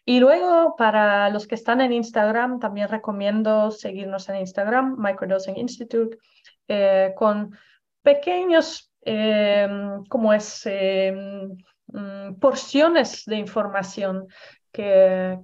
[0.05, 6.19] y luego, para los que están en Instagram, también recomiendo seguirnos en Instagram, Microdosing Institute,
[6.67, 7.57] eh, con
[8.01, 11.55] pequeños, em, como es, em,
[11.87, 14.27] mm, porciones de información
[14.71, 15.39] que,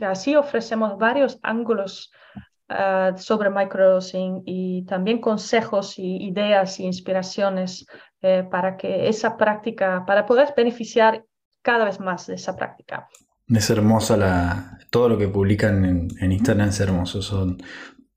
[0.00, 2.10] así ofrecemos varios ángulos
[2.68, 7.86] Ah, sobre microdosing y también consejos y ideas e inspiraciones
[8.22, 11.22] eh, para que esa práctica, para poder beneficiar
[11.60, 13.06] cada vez más de esa práctica.
[13.46, 17.20] Es hermosa la, todo lo que publican en, en Instagram, es hermoso.
[17.20, 17.62] Son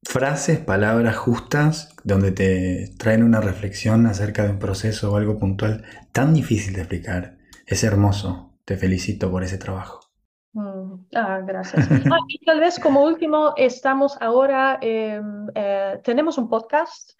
[0.08, 5.84] frases, palabras justas, donde te traen una reflexión acerca de un proceso o algo puntual
[6.14, 7.38] tan difícil de explicar.
[7.66, 8.54] Es hermoso.
[8.66, 10.00] Te felicito por ese trabajo.
[10.54, 11.88] Mm, ah, gracias.
[12.12, 17.12] Ah, y tal vez como último, estamos ahora, em, eh, tenemos un podcast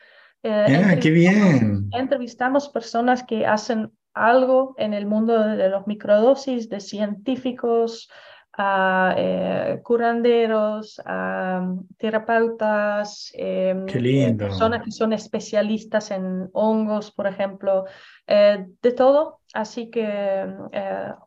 [0.44, 1.90] Eh, ¡Qué bien!
[1.92, 8.10] Entrevistamos personas que hacen algo en el mundo de los microdosis, de científicos,
[8.58, 17.86] a eh, curanderos, a terapeutas, em, eh, personas que son especialistas en hongos, por ejemplo,
[18.26, 19.42] eh, de todo.
[19.54, 20.46] Así que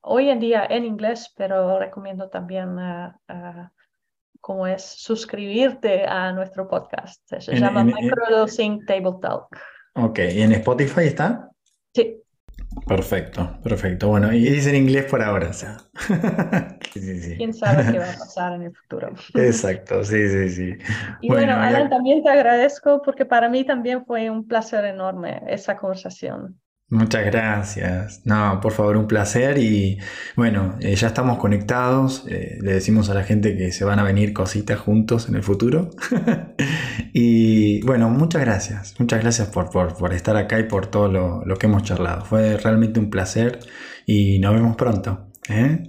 [0.03, 2.77] hoy en día en inglés, pero recomiendo también
[4.41, 7.23] como es suscribirte a nuestro podcast.
[7.39, 9.57] Se llama Microdosing Table Talk.
[9.95, 11.49] Ok, ¿y en Spotify está?
[11.95, 12.21] Sí.
[12.87, 14.09] Perfecto, perfecto.
[14.09, 15.77] Bueno, y es en inglés por ahora, o sea.
[16.93, 19.13] Quién sabe qué va a pasar en el futuro.
[19.35, 20.75] Exacto, sí, sí, sí.
[21.21, 25.77] Y bueno, Alan, también te agradezco porque para mí también fue un placer enorme esa
[25.77, 26.61] conversación.
[26.91, 28.23] Muchas gracias.
[28.25, 29.59] No, por favor, un placer.
[29.59, 29.99] Y
[30.35, 32.27] bueno, eh, ya estamos conectados.
[32.29, 35.45] Eh, le decimos a la gente que se van a venir cositas juntos en el
[35.45, 35.91] futuro.
[37.13, 38.97] y bueno, muchas gracias.
[38.99, 42.25] Muchas gracias por, por, estar acá y por todo lo, que hemos charlado.
[42.25, 43.61] Fue realmente un placer
[44.05, 45.29] y nos vemos pronto.
[45.49, 45.85] ¿eh?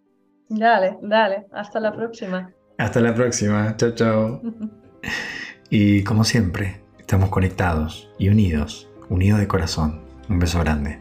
[0.54, 1.46] Dale, dale.
[1.54, 2.52] Hasta la próxima.
[2.78, 3.76] Hasta la próxima.
[3.78, 4.42] Chao, chao.
[5.70, 10.02] y como siempre, estamos conectados y unidos, unidos de corazón.
[10.28, 11.00] Un beso grande.